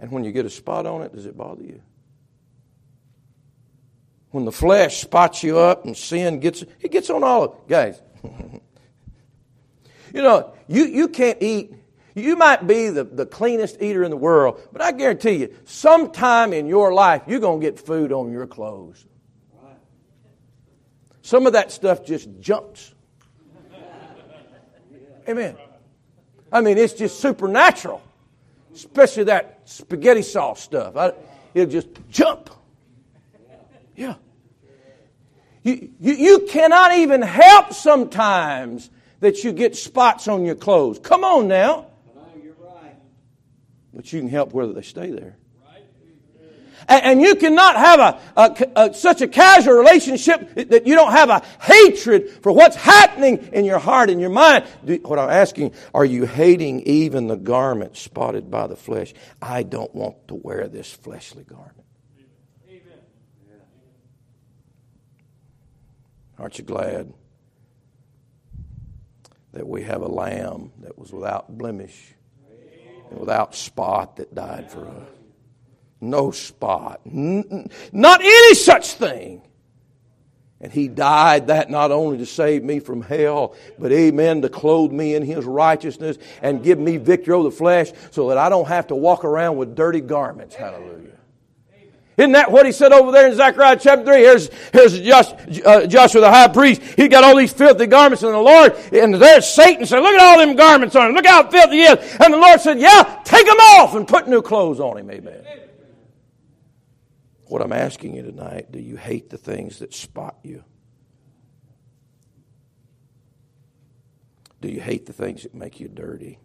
And 0.00 0.10
when 0.10 0.24
you 0.24 0.32
get 0.32 0.44
a 0.44 0.50
spot 0.50 0.86
on 0.86 1.02
it, 1.02 1.14
does 1.14 1.26
it 1.26 1.36
bother 1.36 1.62
you? 1.62 1.80
When 4.32 4.44
the 4.44 4.52
flesh 4.52 5.00
spots 5.00 5.44
you 5.44 5.60
up 5.60 5.84
and 5.84 5.96
sin 5.96 6.40
gets 6.40 6.64
it 6.80 6.90
gets 6.90 7.10
on 7.10 7.22
all 7.22 7.44
of 7.44 7.68
guys. 7.68 8.02
you 8.24 8.60
know, 10.14 10.52
you, 10.66 10.86
you 10.86 11.06
can't 11.06 11.40
eat 11.40 11.74
you 12.14 12.36
might 12.36 12.66
be 12.66 12.88
the, 12.90 13.04
the 13.04 13.26
cleanest 13.26 13.82
eater 13.82 14.04
in 14.04 14.10
the 14.10 14.16
world, 14.16 14.60
but 14.72 14.80
I 14.80 14.92
guarantee 14.92 15.32
you, 15.32 15.54
sometime 15.64 16.52
in 16.52 16.66
your 16.66 16.94
life, 16.94 17.22
you're 17.26 17.40
going 17.40 17.60
to 17.60 17.66
get 17.66 17.78
food 17.78 18.12
on 18.12 18.30
your 18.30 18.46
clothes. 18.46 19.04
Some 21.22 21.46
of 21.46 21.54
that 21.54 21.72
stuff 21.72 22.04
just 22.04 22.28
jumps 22.40 22.94
Amen. 25.28 25.56
I 26.52 26.60
mean, 26.60 26.78
it's 26.78 26.92
just 26.92 27.20
supernatural, 27.20 28.02
especially 28.74 29.24
that 29.24 29.60
spaghetti 29.64 30.22
sauce 30.22 30.60
stuff. 30.60 30.96
I, 30.96 31.12
it'll 31.54 31.70
just 31.70 31.88
jump. 32.10 32.50
Yeah. 33.96 34.14
You, 35.62 35.90
you, 35.98 36.14
you 36.14 36.46
cannot 36.48 36.94
even 36.94 37.22
help 37.22 37.72
sometimes 37.72 38.90
that 39.20 39.42
you 39.42 39.52
get 39.52 39.76
spots 39.76 40.28
on 40.28 40.44
your 40.44 40.56
clothes. 40.56 40.98
Come 40.98 41.24
on 41.24 41.48
now. 41.48 41.86
But 43.94 44.12
you 44.12 44.20
can 44.20 44.28
help 44.28 44.52
whether 44.52 44.72
they 44.72 44.82
stay 44.82 45.10
there. 45.10 45.36
And 46.86 47.22
you 47.22 47.34
cannot 47.36 47.76
have 47.76 48.00
a, 48.00 48.20
a, 48.36 48.66
a, 48.76 48.94
such 48.94 49.22
a 49.22 49.28
casual 49.28 49.74
relationship 49.74 50.54
that 50.54 50.86
you 50.86 50.94
don't 50.94 51.12
have 51.12 51.30
a 51.30 51.42
hatred 51.62 52.28
for 52.42 52.52
what's 52.52 52.76
happening 52.76 53.48
in 53.52 53.64
your 53.64 53.78
heart 53.78 54.10
and 54.10 54.20
your 54.20 54.28
mind. 54.28 54.66
What 55.02 55.18
I'm 55.18 55.30
asking, 55.30 55.72
are 55.94 56.04
you 56.04 56.26
hating 56.26 56.82
even 56.82 57.28
the 57.28 57.36
garment 57.36 57.96
spotted 57.96 58.50
by 58.50 58.66
the 58.66 58.76
flesh? 58.76 59.14
I 59.40 59.62
don't 59.62 59.94
want 59.94 60.28
to 60.28 60.34
wear 60.34 60.68
this 60.68 60.92
fleshly 60.92 61.44
garment. 61.44 61.86
Amen. 62.68 62.82
Aren't 66.38 66.58
you 66.58 66.64
glad 66.64 67.14
that 69.52 69.66
we 69.66 69.84
have 69.84 70.02
a 70.02 70.08
lamb 70.08 70.72
that 70.80 70.98
was 70.98 71.12
without 71.12 71.56
blemish 71.56 72.12
without 73.10 73.54
spot 73.54 74.16
that 74.16 74.34
died 74.34 74.70
for 74.70 74.86
us? 74.86 75.08
no 76.04 76.30
spot, 76.30 77.00
not 77.04 78.20
any 78.20 78.54
such 78.54 78.92
thing. 78.92 79.42
And 80.60 80.72
he 80.72 80.88
died 80.88 81.48
that 81.48 81.68
not 81.68 81.90
only 81.90 82.18
to 82.18 82.26
save 82.26 82.64
me 82.64 82.78
from 82.78 83.02
hell, 83.02 83.54
but 83.78 83.92
amen, 83.92 84.40
to 84.42 84.48
clothe 84.48 84.92
me 84.92 85.14
in 85.14 85.22
his 85.22 85.44
righteousness 85.44 86.16
and 86.40 86.62
give 86.62 86.78
me 86.78 86.96
victory 86.96 87.34
over 87.34 87.50
the 87.50 87.54
flesh 87.54 87.92
so 88.12 88.28
that 88.28 88.38
I 88.38 88.48
don't 88.48 88.68
have 88.68 88.86
to 88.86 88.94
walk 88.94 89.24
around 89.24 89.56
with 89.56 89.74
dirty 89.74 90.00
garments. 90.00 90.54
Hallelujah. 90.54 91.18
Isn't 92.16 92.32
that 92.32 92.52
what 92.52 92.64
he 92.64 92.70
said 92.70 92.92
over 92.92 93.10
there 93.10 93.26
in 93.26 93.34
Zechariah 93.34 93.76
chapter 93.76 94.04
3? 94.04 94.14
Here's, 94.14 94.50
here's 94.72 95.00
Josh, 95.00 95.32
uh, 95.64 95.86
Joshua 95.86 96.20
the 96.20 96.30
high 96.30 96.46
priest. 96.46 96.80
He 96.96 97.08
got 97.08 97.24
all 97.24 97.36
these 97.36 97.52
filthy 97.52 97.86
garments 97.86 98.22
and 98.22 98.32
the 98.32 98.38
Lord, 98.38 98.72
and 98.92 99.14
there's 99.14 99.48
Satan 99.48 99.84
said, 99.84 99.98
look 99.98 100.14
at 100.14 100.20
all 100.20 100.38
them 100.38 100.54
garments 100.54 100.94
on 100.94 101.08
him. 101.08 101.14
Look 101.14 101.26
how 101.26 101.48
filthy 101.48 101.78
he 101.78 101.82
is. 101.82 102.16
And 102.20 102.32
the 102.32 102.38
Lord 102.38 102.60
said, 102.60 102.78
yeah, 102.78 103.20
take 103.24 103.46
them 103.46 103.56
off 103.56 103.94
and 103.94 104.06
put 104.06 104.28
new 104.28 104.42
clothes 104.42 104.78
on 104.78 104.98
him. 104.98 105.10
Amen. 105.10 105.44
What 107.46 107.62
I'm 107.62 107.72
asking 107.72 108.14
you 108.14 108.22
tonight 108.22 108.70
do 108.70 108.80
you 108.80 108.96
hate 108.96 109.30
the 109.30 109.38
things 109.38 109.80
that 109.80 109.92
spot 109.92 110.36
you? 110.42 110.64
Do 114.60 114.68
you 114.68 114.80
hate 114.80 115.06
the 115.06 115.12
things 115.12 115.42
that 115.42 115.54
make 115.54 115.80
you 115.80 115.88
dirty? 115.88 116.38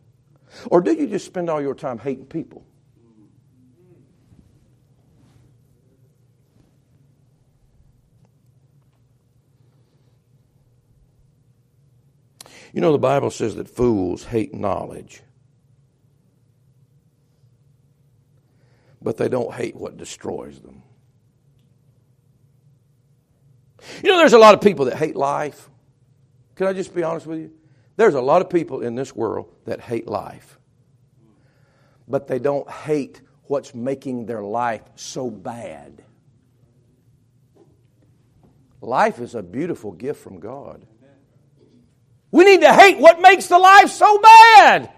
Or 0.66 0.82
do 0.82 0.94
you 0.94 1.08
just 1.08 1.26
spend 1.26 1.50
all 1.50 1.62
your 1.62 1.76
time 1.76 2.00
hating 2.00 2.26
people? 2.26 2.66
You 12.74 12.82
know, 12.82 12.92
the 12.92 13.00
Bible 13.00 13.32
says 13.32 13.56
that 13.56 13.68
fools 13.68 14.24
hate 14.24 14.54
knowledge. 14.54 15.22
But 19.02 19.18
they 19.18 19.30
don't 19.30 19.54
hate 19.54 19.76
what 19.76 19.98
destroys 19.98 20.60
them. 20.60 20.84
You 24.04 24.10
know, 24.10 24.18
there's 24.18 24.34
a 24.34 24.38
lot 24.38 24.54
of 24.54 24.62
people 24.62 24.86
that 24.86 24.98
hate 24.98 25.16
life. 25.16 25.70
Can 26.56 26.68
I 26.68 26.74
just 26.74 26.94
be 26.94 27.04
honest 27.04 27.26
with 27.26 27.40
you? 27.40 27.52
There's 27.96 28.14
a 28.14 28.22
lot 28.22 28.42
of 28.42 28.50
people 28.50 28.82
in 28.82 28.96
this 28.96 29.16
world 29.16 29.54
that 29.66 29.82
hate 29.82 30.08
life, 30.08 30.58
but 32.08 32.28
they 32.28 32.40
don't 32.40 32.70
hate 32.70 33.22
what's 33.44 33.74
making 33.74 34.26
their 34.26 34.42
life 34.42 34.84
so 34.96 35.30
bad. 35.30 36.04
Life 38.82 39.20
is 39.20 39.36
a 39.36 39.44
beautiful 39.44 39.92
gift 39.92 40.22
from 40.22 40.40
God. 40.40 40.86
We 42.32 42.44
need 42.44 42.62
to 42.62 42.74
hate 42.74 43.00
what 43.00 43.22
makes 43.22 43.48
the 43.48 43.60
life 43.60 43.90
so 43.90 44.20
bad. 44.20 44.92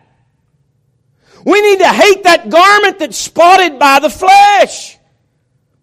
We 1.45 1.61
need 1.61 1.79
to 1.79 1.87
hate 1.87 2.23
that 2.23 2.49
garment 2.49 2.99
that's 2.99 3.17
spotted 3.17 3.79
by 3.79 3.99
the 3.99 4.09
flesh. 4.09 4.97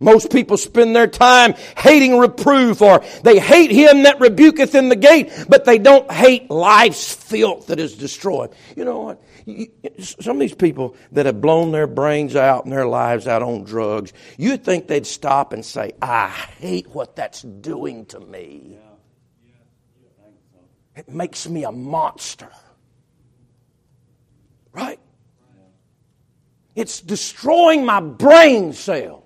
Most 0.01 0.31
people 0.31 0.57
spend 0.57 0.95
their 0.95 1.09
time 1.09 1.55
hating 1.77 2.19
reproof 2.19 2.81
or 2.81 3.03
they 3.25 3.41
hate 3.41 3.73
him 3.73 4.05
that 4.05 4.21
rebuketh 4.21 4.77
in 4.77 4.89
the 4.89 4.97
gate, 4.97 5.33
but 5.49 5.65
they 5.65 5.79
don't 5.79 6.09
hate 6.11 6.49
life's 6.51 7.13
filth 7.13 7.67
that 7.67 7.81
is 7.81 7.97
destroyed. 7.97 8.55
You 8.77 8.85
know 8.85 9.01
what? 9.01 9.23
Some 9.99 10.37
of 10.37 10.41
these 10.41 10.55
people 10.55 10.95
that 11.13 11.27
have 11.27 11.41
blown 11.41 11.73
their 11.73 11.89
brains 11.89 12.37
out 12.37 12.65
and 12.65 12.73
their 12.73 12.87
lives 12.87 13.27
out 13.27 13.43
on 13.43 13.65
drugs, 13.65 14.13
you'd 14.37 14.63
think 14.63 14.87
they'd 14.87 15.07
stop 15.07 15.53
and 15.53 15.65
say, 15.65 15.93
I 16.01 16.29
hate 16.29 16.87
what 16.89 17.17
that's 17.17 17.43
doing 17.43 18.07
to 18.07 18.21
me. 18.21 18.79
It 20.99 21.09
makes 21.09 21.49
me 21.49 21.63
a 21.63 21.71
monster. 21.71 22.51
Right? 24.73 24.99
It's 26.75 27.01
destroying 27.01 27.87
my 27.87 28.01
brain 28.01 28.73
cells. 28.73 29.25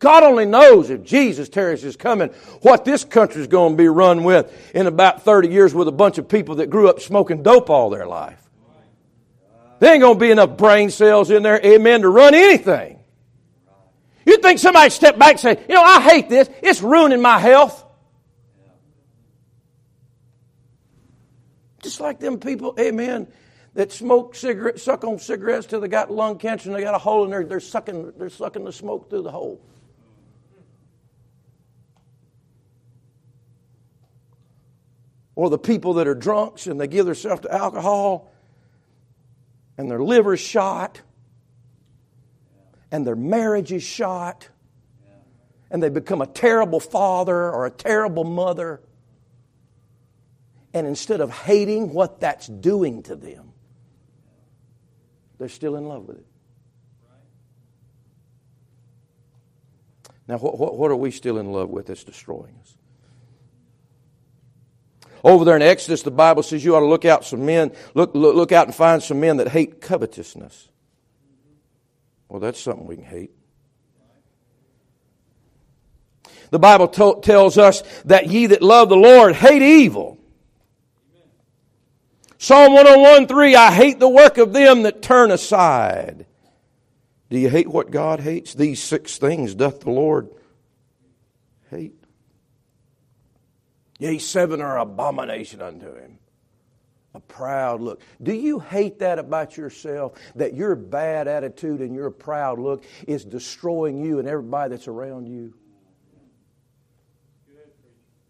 God 0.00 0.24
only 0.24 0.44
knows 0.44 0.90
if 0.90 1.04
Jesus 1.04 1.48
tarries 1.48 1.84
is 1.84 1.96
coming, 1.96 2.30
what 2.62 2.84
this 2.84 3.04
country 3.04 3.40
is 3.40 3.46
going 3.46 3.74
to 3.74 3.76
be 3.76 3.86
run 3.86 4.24
with 4.24 4.52
in 4.74 4.88
about 4.88 5.22
30 5.22 5.48
years 5.48 5.72
with 5.72 5.86
a 5.86 5.92
bunch 5.92 6.18
of 6.18 6.28
people 6.28 6.56
that 6.56 6.68
grew 6.68 6.88
up 6.88 6.98
smoking 6.98 7.44
dope 7.44 7.70
all 7.70 7.88
their 7.88 8.06
life. 8.06 8.40
There 9.78 9.92
ain't 9.92 10.02
going 10.02 10.16
to 10.16 10.20
be 10.20 10.32
enough 10.32 10.56
brain 10.56 10.90
cells 10.90 11.30
in 11.30 11.44
there, 11.44 11.64
amen, 11.64 12.02
to 12.02 12.08
run 12.08 12.34
anything. 12.34 12.98
You 14.26 14.38
think 14.38 14.58
somebody 14.58 14.90
step 14.90 15.16
back 15.16 15.32
and 15.32 15.40
say, 15.40 15.64
you 15.68 15.74
know, 15.76 15.82
I 15.82 16.00
hate 16.00 16.28
this. 16.28 16.50
It's 16.60 16.82
ruining 16.82 17.22
my 17.22 17.38
health. 17.38 17.81
Just 21.82 22.00
like 22.00 22.20
them 22.20 22.38
people, 22.38 22.74
amen, 22.78 23.26
that 23.74 23.92
smoke 23.92 24.34
cigarettes, 24.34 24.82
suck 24.82 25.04
on 25.04 25.18
cigarettes 25.18 25.66
till 25.66 25.80
they 25.80 25.88
got 25.88 26.10
lung 26.10 26.38
cancer 26.38 26.68
and 26.68 26.78
they 26.78 26.82
got 26.82 26.94
a 26.94 26.98
hole 26.98 27.24
in 27.24 27.30
there. 27.30 27.44
They're 27.44 27.60
sucking, 27.60 28.12
they're 28.16 28.30
sucking 28.30 28.64
the 28.64 28.72
smoke 28.72 29.10
through 29.10 29.22
the 29.22 29.30
hole. 29.30 29.60
or 35.34 35.50
the 35.50 35.58
people 35.58 35.94
that 35.94 36.06
are 36.06 36.14
drunks 36.14 36.66
and 36.66 36.80
they 36.80 36.86
give 36.86 37.06
themselves 37.06 37.42
to 37.42 37.52
alcohol 37.52 38.30
and 39.78 39.90
their 39.90 40.02
liver's 40.02 40.40
shot 40.40 41.00
and 42.90 43.06
their 43.06 43.16
marriage 43.16 43.72
is 43.72 43.82
shot 43.82 44.48
and 45.70 45.82
they 45.82 45.88
become 45.88 46.20
a 46.20 46.26
terrible 46.26 46.80
father 46.80 47.50
or 47.50 47.64
a 47.64 47.70
terrible 47.70 48.24
mother. 48.24 48.82
And 50.74 50.86
instead 50.86 51.20
of 51.20 51.30
hating 51.30 51.92
what 51.92 52.20
that's 52.20 52.46
doing 52.46 53.02
to 53.04 53.16
them, 53.16 53.52
they're 55.38 55.48
still 55.48 55.76
in 55.76 55.86
love 55.86 56.06
with 56.06 56.18
it. 56.18 56.26
Now, 60.28 60.38
what, 60.38 60.78
what, 60.78 60.90
are 60.90 60.96
we 60.96 61.10
still 61.10 61.36
in 61.38 61.52
love 61.52 61.68
with 61.68 61.86
that's 61.86 62.04
destroying 62.04 62.54
us? 62.60 62.76
Over 65.24 65.44
there 65.44 65.56
in 65.56 65.62
Exodus, 65.62 66.02
the 66.02 66.10
Bible 66.10 66.42
says 66.42 66.64
you 66.64 66.74
ought 66.74 66.80
to 66.80 66.86
look 66.86 67.04
out 67.04 67.24
some 67.24 67.44
men, 67.44 67.72
look, 67.94 68.14
look, 68.14 68.34
look 68.34 68.52
out 68.52 68.66
and 68.66 68.74
find 68.74 69.02
some 69.02 69.20
men 69.20 69.36
that 69.38 69.48
hate 69.48 69.80
covetousness. 69.80 70.68
Well, 72.28 72.40
that's 72.40 72.58
something 72.60 72.86
we 72.86 72.96
can 72.96 73.04
hate. 73.04 73.30
The 76.50 76.58
Bible 76.58 76.88
to- 76.88 77.20
tells 77.22 77.58
us 77.58 77.82
that 78.04 78.28
ye 78.28 78.46
that 78.46 78.62
love 78.62 78.88
the 78.88 78.96
Lord 78.96 79.34
hate 79.34 79.62
evil. 79.62 80.18
Psalm 82.42 82.72
101 82.72 83.28
3 83.28 83.54
I 83.54 83.70
hate 83.70 84.00
the 84.00 84.08
work 84.08 84.36
of 84.36 84.52
them 84.52 84.82
that 84.82 85.00
turn 85.00 85.30
aside. 85.30 86.26
Do 87.30 87.38
you 87.38 87.48
hate 87.48 87.68
what 87.68 87.92
God 87.92 88.18
hates? 88.18 88.52
These 88.52 88.82
six 88.82 89.16
things 89.16 89.54
doth 89.54 89.78
the 89.78 89.92
Lord 89.92 90.28
hate. 91.70 91.94
Yea, 94.00 94.18
seven 94.18 94.60
are 94.60 94.76
abomination 94.76 95.62
unto 95.62 95.94
him. 95.94 96.18
A 97.14 97.20
proud 97.20 97.80
look. 97.80 98.02
Do 98.20 98.34
you 98.34 98.58
hate 98.58 98.98
that 98.98 99.20
about 99.20 99.56
yourself? 99.56 100.18
That 100.34 100.52
your 100.52 100.74
bad 100.74 101.28
attitude 101.28 101.78
and 101.78 101.94
your 101.94 102.10
proud 102.10 102.58
look 102.58 102.82
is 103.06 103.24
destroying 103.24 104.04
you 104.04 104.18
and 104.18 104.26
everybody 104.26 104.70
that's 104.70 104.88
around 104.88 105.28
you? 105.28 105.54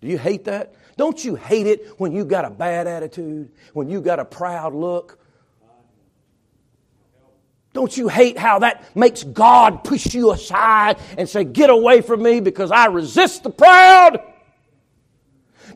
Do 0.02 0.08
you 0.08 0.18
hate 0.18 0.44
that? 0.44 0.74
Don't 0.96 1.24
you 1.24 1.34
hate 1.34 1.66
it 1.66 1.98
when 1.98 2.12
you 2.12 2.24
got 2.24 2.44
a 2.44 2.50
bad 2.50 2.86
attitude, 2.86 3.50
when 3.72 3.88
you 3.88 4.00
got 4.00 4.18
a 4.18 4.24
proud 4.24 4.74
look? 4.74 5.18
Don't 7.72 7.96
you 7.96 8.08
hate 8.08 8.36
how 8.36 8.58
that 8.58 8.94
makes 8.94 9.22
God 9.22 9.82
push 9.82 10.14
you 10.14 10.32
aside 10.32 10.98
and 11.16 11.28
say, 11.28 11.44
Get 11.44 11.70
away 11.70 12.02
from 12.02 12.22
me 12.22 12.40
because 12.40 12.70
I 12.70 12.86
resist 12.86 13.44
the 13.44 13.50
proud? 13.50 14.20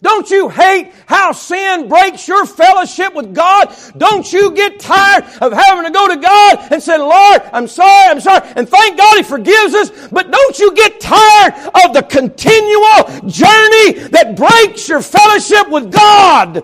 Don't 0.03 0.30
you 0.30 0.49
hate 0.49 0.92
how 1.07 1.32
sin 1.32 1.88
breaks 1.88 2.28
your 2.28 2.47
fellowship 2.47 3.14
with 3.14 3.34
God? 3.34 3.74
Don't 3.97 4.30
you 4.32 4.53
get 4.53 4.80
tired 4.80 5.24
of 5.40 5.53
having 5.53 5.84
to 5.84 5.90
go 5.90 6.09
to 6.09 6.16
God 6.16 6.72
and 6.72 6.82
say, 6.82 6.99
Lord, 6.99 7.42
I'm 7.53 7.66
sorry, 7.66 8.11
I'm 8.11 8.20
sorry, 8.20 8.47
and 8.57 8.68
thank 8.68 8.99
God 8.99 9.16
He 9.16 9.22
forgives 9.22 9.74
us, 9.74 10.09
but 10.09 10.30
don't 10.30 10.59
you 10.59 10.74
get 10.74 11.01
tired 11.01 11.55
of 11.84 11.94
the 11.94 12.03
continual 12.03 13.28
journey 13.28 14.09
that 14.11 14.34
breaks 14.36 14.88
your 14.88 15.03
fellowship 15.03 15.68
with 15.68 15.92
God? 15.92 16.62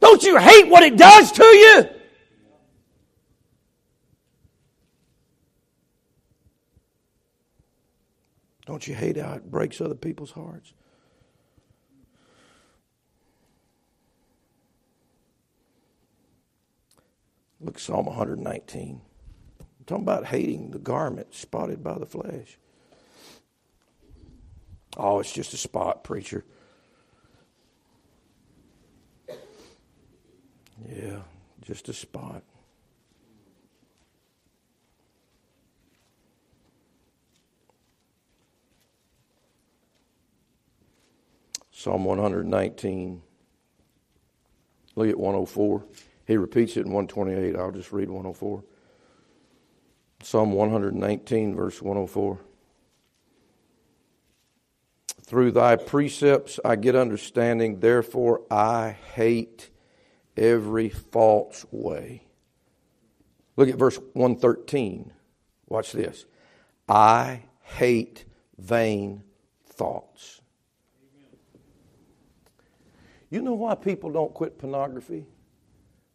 Don't 0.00 0.22
you 0.22 0.36
hate 0.36 0.68
what 0.68 0.82
it 0.82 0.96
does 0.96 1.30
to 1.32 1.44
you? 1.44 1.88
Don't 8.66 8.86
you 8.86 8.94
hate 8.94 9.16
how 9.16 9.34
it 9.34 9.50
breaks 9.50 9.80
other 9.80 9.94
people's 9.94 10.30
hearts? 10.30 10.72
Look 17.62 17.78
Psalm 17.78 18.06
119. 18.06 19.00
I'm 19.60 19.66
talking 19.86 20.02
about 20.02 20.26
hating 20.26 20.72
the 20.72 20.80
garment 20.80 21.32
spotted 21.32 21.82
by 21.82 21.96
the 21.96 22.06
flesh. 22.06 22.58
Oh, 24.96 25.20
it's 25.20 25.32
just 25.32 25.54
a 25.54 25.56
spot, 25.56 26.02
preacher. 26.02 26.44
Yeah, 30.88 31.20
just 31.60 31.88
a 31.88 31.92
spot. 31.92 32.42
Psalm 41.70 42.04
119. 42.04 43.22
Look 44.94 45.08
at 45.08 45.18
104. 45.18 45.84
He 46.26 46.36
repeats 46.36 46.76
it 46.76 46.86
in 46.86 46.92
128. 46.92 47.56
I'll 47.56 47.72
just 47.72 47.92
read 47.92 48.08
104. 48.08 48.62
Psalm 50.22 50.52
119, 50.52 51.54
verse 51.54 51.82
104. 51.82 52.38
Through 55.24 55.50
thy 55.52 55.76
precepts 55.76 56.60
I 56.64 56.76
get 56.76 56.94
understanding, 56.94 57.80
therefore 57.80 58.42
I 58.50 58.96
hate 59.14 59.70
every 60.36 60.90
false 60.90 61.64
way. 61.70 62.22
Look 63.56 63.68
at 63.68 63.76
verse 63.76 63.98
113. 64.12 65.12
Watch 65.68 65.92
this. 65.92 66.26
I 66.88 67.44
hate 67.60 68.24
vain 68.58 69.22
thoughts. 69.66 70.40
You 73.30 73.40
know 73.40 73.54
why 73.54 73.74
people 73.74 74.10
don't 74.10 74.34
quit 74.34 74.58
pornography? 74.58 75.26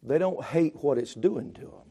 They 0.08 0.18
don't 0.18 0.44
hate 0.44 0.76
what 0.82 0.98
it's 0.98 1.14
doing 1.14 1.54
to 1.54 1.62
them. 1.62 1.88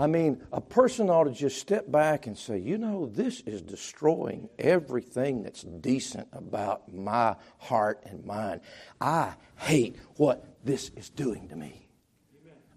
I 0.00 0.06
mean, 0.06 0.46
a 0.52 0.60
person 0.60 1.10
ought 1.10 1.24
to 1.24 1.32
just 1.32 1.58
step 1.58 1.90
back 1.90 2.28
and 2.28 2.38
say, 2.38 2.58
you 2.58 2.78
know, 2.78 3.06
this 3.06 3.40
is 3.40 3.62
destroying 3.62 4.48
everything 4.56 5.42
that's 5.42 5.62
decent 5.62 6.28
about 6.32 6.92
my 6.92 7.34
heart 7.58 8.04
and 8.06 8.24
mind. 8.24 8.60
I 9.00 9.34
hate 9.56 9.96
what 10.14 10.44
this 10.64 10.90
is 10.90 11.10
doing 11.10 11.48
to 11.48 11.56
me. 11.56 11.88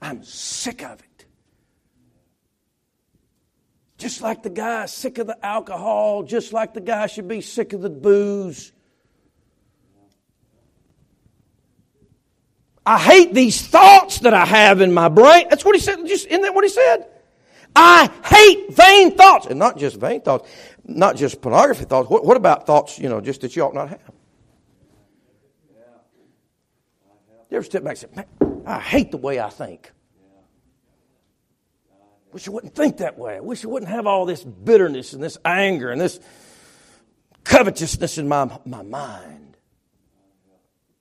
I'm 0.02 0.24
sick 0.24 0.84
of 0.84 1.00
it. 1.00 1.11
Just 4.02 4.24
like 4.24 4.42
the 4.42 4.50
guy 4.50 4.88
sick 4.88 5.20
of 5.20 5.28
the 5.28 5.46
alcohol, 5.46 6.24
just 6.24 6.54
like 6.54 6.74
the 6.74 6.82
guy 6.82 7.06
should 7.06 7.28
be 7.28 7.40
sick 7.40 7.72
of 7.72 7.82
the 7.82 7.90
booze. 7.92 8.72
I 12.84 12.98
hate 12.98 13.36
these 13.36 13.62
thoughts 13.62 14.22
that 14.22 14.34
I 14.34 14.44
have 14.44 14.82
in 14.82 14.92
my 14.92 15.08
brain. 15.08 15.46
That's 15.52 15.64
what 15.64 15.76
he 15.76 15.80
said. 15.80 16.04
Just 16.08 16.26
isn't 16.26 16.42
that 16.42 16.56
what 16.56 16.64
he 16.64 16.72
said? 16.72 17.06
I 17.76 18.10
hate 18.26 18.74
vain 18.74 19.16
thoughts, 19.16 19.46
and 19.46 19.60
not 19.60 19.78
just 19.78 19.98
vain 19.98 20.22
thoughts, 20.22 20.50
not 20.84 21.16
just 21.16 21.40
pornography 21.40 21.86
thoughts. 21.86 22.10
What, 22.10 22.26
what 22.26 22.38
about 22.38 22.66
thoughts, 22.66 22.98
you 22.98 23.08
know, 23.08 23.22
just 23.22 23.42
that 23.42 23.56
you 23.56 23.62
ought 23.62 23.76
not 23.76 23.90
have? 23.90 24.12
You 27.52 27.58
ever 27.58 27.64
step 27.64 27.84
back 27.84 27.92
and 27.92 28.00
say, 28.00 28.08
Man, 28.16 28.64
I 28.66 28.80
hate 28.80 29.12
the 29.12 29.18
way 29.18 29.40
I 29.40 29.50
think. 29.50 29.92
Wish 32.34 32.46
you 32.46 32.52
wouldn't 32.52 32.76
think 32.76 32.98
that 32.98 33.18
way. 33.18 33.36
I 33.36 33.40
wish 33.42 33.64
you 33.64 33.70
wouldn't 33.70 33.92
have 33.92 34.08
all 34.08 34.26
this 34.26 34.44
bitterness 34.44 35.14
and 35.14 35.22
this 35.22 35.38
anger 35.44 35.92
and 35.92 36.00
this 36.00 36.20
covetousness 37.44 38.18
in 38.18 38.28
my, 38.28 38.60
my 38.66 38.84
mind. 38.84 39.58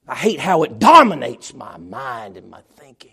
I 0.07 0.15
hate 0.15 0.39
how 0.39 0.63
it 0.63 0.79
dominates 0.79 1.53
my 1.53 1.77
mind 1.77 2.35
and 2.35 2.49
my 2.49 2.61
thinking. 2.75 3.11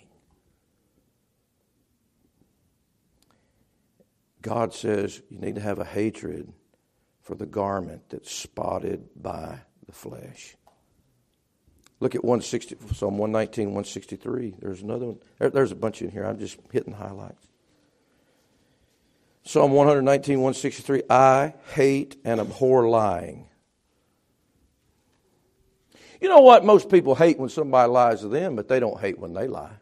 God 4.42 4.72
says 4.72 5.20
you 5.30 5.38
need 5.38 5.56
to 5.56 5.60
have 5.60 5.78
a 5.78 5.84
hatred 5.84 6.52
for 7.20 7.34
the 7.34 7.46
garment 7.46 8.08
that's 8.08 8.32
spotted 8.32 9.08
by 9.14 9.60
the 9.86 9.92
flesh. 9.92 10.56
Look 12.00 12.14
at 12.14 12.24
160, 12.24 12.76
Psalm 12.94 13.18
119, 13.18 13.66
163. 13.66 14.54
There's 14.60 14.82
another 14.82 15.06
one. 15.06 15.18
There, 15.38 15.50
there's 15.50 15.72
a 15.72 15.76
bunch 15.76 16.00
in 16.00 16.10
here. 16.10 16.24
I'm 16.24 16.38
just 16.38 16.56
hitting 16.72 16.92
highlights. 16.92 17.47
Psalm 19.48 19.72
119, 19.72 20.40
163. 20.40 21.04
I 21.08 21.54
hate 21.72 22.18
and 22.22 22.38
abhor 22.38 22.86
lying. 22.86 23.48
You 26.20 26.28
know 26.28 26.40
what? 26.40 26.66
Most 26.66 26.90
people 26.90 27.14
hate 27.14 27.38
when 27.38 27.48
somebody 27.48 27.90
lies 27.90 28.20
to 28.20 28.28
them, 28.28 28.56
but 28.56 28.68
they 28.68 28.78
don't 28.78 29.00
hate 29.00 29.18
when 29.18 29.32
they 29.32 29.48
lie. 29.48 29.72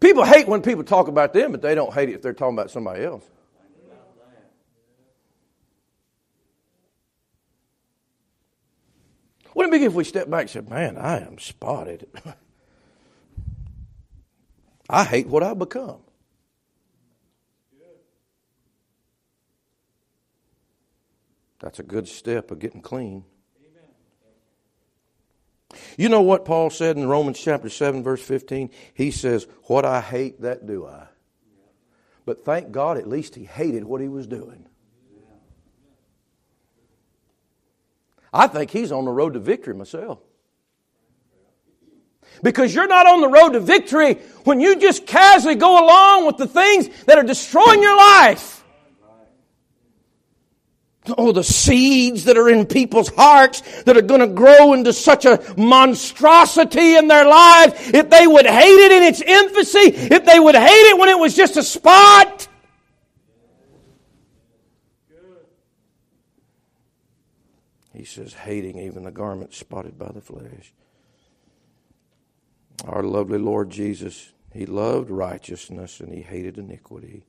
People 0.00 0.24
hate 0.24 0.48
when 0.48 0.60
people 0.60 0.82
talk 0.82 1.06
about 1.06 1.32
them, 1.32 1.52
but 1.52 1.62
they 1.62 1.76
don't 1.76 1.94
hate 1.94 2.08
it 2.08 2.16
if 2.16 2.22
they're 2.22 2.32
talking 2.32 2.58
about 2.58 2.72
somebody 2.72 3.04
else. 3.04 3.24
Wouldn't 9.54 9.72
it 9.72 9.78
be 9.78 9.84
if 9.84 9.92
we 9.92 10.02
step 10.02 10.28
back 10.28 10.40
and 10.40 10.50
said, 10.50 10.68
Man, 10.68 10.98
I 10.98 11.20
am 11.24 11.38
spotted. 11.38 12.08
I 14.88 15.04
hate 15.04 15.26
what 15.26 15.42
I've 15.42 15.58
become. 15.58 16.00
That's 21.58 21.78
a 21.78 21.82
good 21.82 22.06
step 22.06 22.50
of 22.50 22.58
getting 22.58 22.82
clean. 22.82 23.24
You 25.96 26.08
know 26.08 26.22
what 26.22 26.44
Paul 26.44 26.70
said 26.70 26.96
in 26.96 27.08
Romans 27.08 27.38
chapter 27.38 27.68
7, 27.68 28.02
verse 28.02 28.22
15? 28.22 28.70
He 28.94 29.10
says, 29.10 29.46
What 29.64 29.84
I 29.84 30.00
hate, 30.00 30.42
that 30.42 30.66
do 30.66 30.86
I. 30.86 31.08
But 32.24 32.44
thank 32.44 32.72
God, 32.72 32.98
at 32.98 33.08
least 33.08 33.34
he 33.34 33.44
hated 33.44 33.84
what 33.84 34.00
he 34.00 34.08
was 34.08 34.26
doing. 34.26 34.66
I 38.32 38.46
think 38.48 38.70
he's 38.70 38.92
on 38.92 39.06
the 39.06 39.12
road 39.12 39.32
to 39.34 39.40
victory 39.40 39.74
myself. 39.74 40.18
Because 42.42 42.74
you're 42.74 42.86
not 42.86 43.06
on 43.06 43.20
the 43.20 43.28
road 43.28 43.50
to 43.50 43.60
victory 43.60 44.14
when 44.44 44.60
you 44.60 44.78
just 44.78 45.06
casually 45.06 45.54
go 45.54 45.84
along 45.84 46.26
with 46.26 46.36
the 46.36 46.46
things 46.46 46.88
that 47.04 47.18
are 47.18 47.24
destroying 47.24 47.82
your 47.82 47.96
life. 47.96 48.56
Oh, 51.16 51.32
the 51.32 51.44
seeds 51.44 52.24
that 52.24 52.36
are 52.36 52.48
in 52.48 52.66
people's 52.66 53.08
hearts 53.10 53.82
that 53.84 53.96
are 53.96 54.02
going 54.02 54.20
to 54.20 54.26
grow 54.26 54.72
into 54.72 54.92
such 54.92 55.24
a 55.24 55.40
monstrosity 55.56 56.96
in 56.96 57.06
their 57.08 57.26
lives. 57.26 57.74
If 57.94 58.10
they 58.10 58.26
would 58.26 58.46
hate 58.46 58.66
it 58.66 58.92
in 58.92 59.02
its 59.04 59.20
infancy, 59.20 60.14
if 60.14 60.24
they 60.24 60.40
would 60.40 60.56
hate 60.56 60.90
it 60.90 60.98
when 60.98 61.08
it 61.08 61.18
was 61.18 61.36
just 61.36 61.56
a 61.56 61.62
spot. 61.62 62.48
He 67.92 68.04
says, 68.04 68.34
hating 68.34 68.78
even 68.78 69.04
the 69.04 69.10
garment 69.10 69.54
spotted 69.54 69.98
by 69.98 70.10
the 70.12 70.20
flesh. 70.20 70.74
Our 72.84 73.02
lovely 73.02 73.38
Lord 73.38 73.70
Jesus, 73.70 74.32
He 74.52 74.66
loved 74.66 75.10
righteousness 75.10 76.00
and 76.00 76.12
He 76.12 76.22
hated 76.22 76.58
iniquity. 76.58 77.24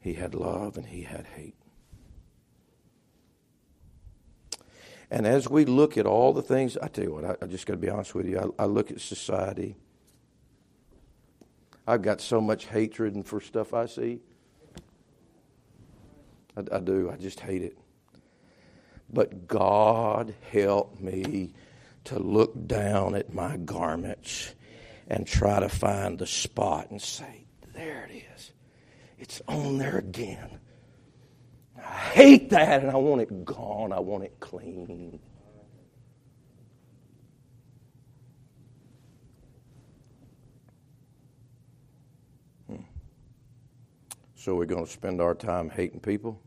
He 0.00 0.14
had 0.14 0.34
love 0.34 0.76
and 0.76 0.86
He 0.86 1.02
had 1.02 1.26
hate. 1.26 1.54
And 5.10 5.26
as 5.26 5.48
we 5.48 5.64
look 5.64 5.98
at 5.98 6.06
all 6.06 6.32
the 6.32 6.42
things, 6.42 6.76
I 6.76 6.86
tell 6.86 7.04
you 7.04 7.12
what, 7.12 7.24
I, 7.24 7.36
I 7.42 7.46
just 7.46 7.66
got 7.66 7.74
to 7.74 7.78
be 7.78 7.90
honest 7.90 8.14
with 8.14 8.26
you. 8.26 8.54
I, 8.58 8.62
I, 8.62 8.66
look 8.66 8.92
at 8.92 9.00
society. 9.00 9.74
I've 11.86 12.02
got 12.02 12.20
so 12.20 12.40
much 12.40 12.66
hatred 12.66 13.26
for 13.26 13.40
stuff 13.40 13.74
I 13.74 13.86
see. 13.86 14.20
I, 16.56 16.76
I 16.76 16.78
do. 16.78 17.10
I 17.10 17.16
just 17.16 17.40
hate 17.40 17.62
it. 17.62 17.76
But 19.12 19.48
God 19.48 20.32
help 20.52 21.00
me 21.00 21.54
to 22.04 22.18
look 22.18 22.66
down 22.66 23.14
at 23.14 23.32
my 23.32 23.56
garments 23.56 24.54
and 25.08 25.26
try 25.26 25.60
to 25.60 25.68
find 25.68 26.18
the 26.18 26.26
spot 26.26 26.90
and 26.90 27.00
say, 27.00 27.44
there 27.74 28.08
it 28.10 28.24
is. 28.34 28.52
It's 29.18 29.42
on 29.48 29.78
there 29.78 29.98
again. 29.98 30.60
I 31.76 31.80
hate 31.80 32.50
that 32.50 32.82
and 32.82 32.90
I 32.90 32.96
want 32.96 33.20
it 33.22 33.44
gone. 33.44 33.92
I 33.92 34.00
want 34.00 34.24
it 34.24 34.38
clean. 34.40 35.20
Hmm. 42.66 42.76
So 44.34 44.54
we're 44.54 44.66
going 44.66 44.84
to 44.84 44.90
spend 44.90 45.20
our 45.20 45.34
time 45.34 45.70
hating 45.70 46.00
people 46.00 46.40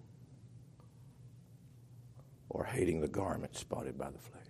or 2.54 2.64
hating 2.64 3.02
the 3.02 3.08
garment 3.08 3.58
spotted 3.58 3.98
by 3.98 4.10
the 4.10 4.20
flesh? 4.20 4.43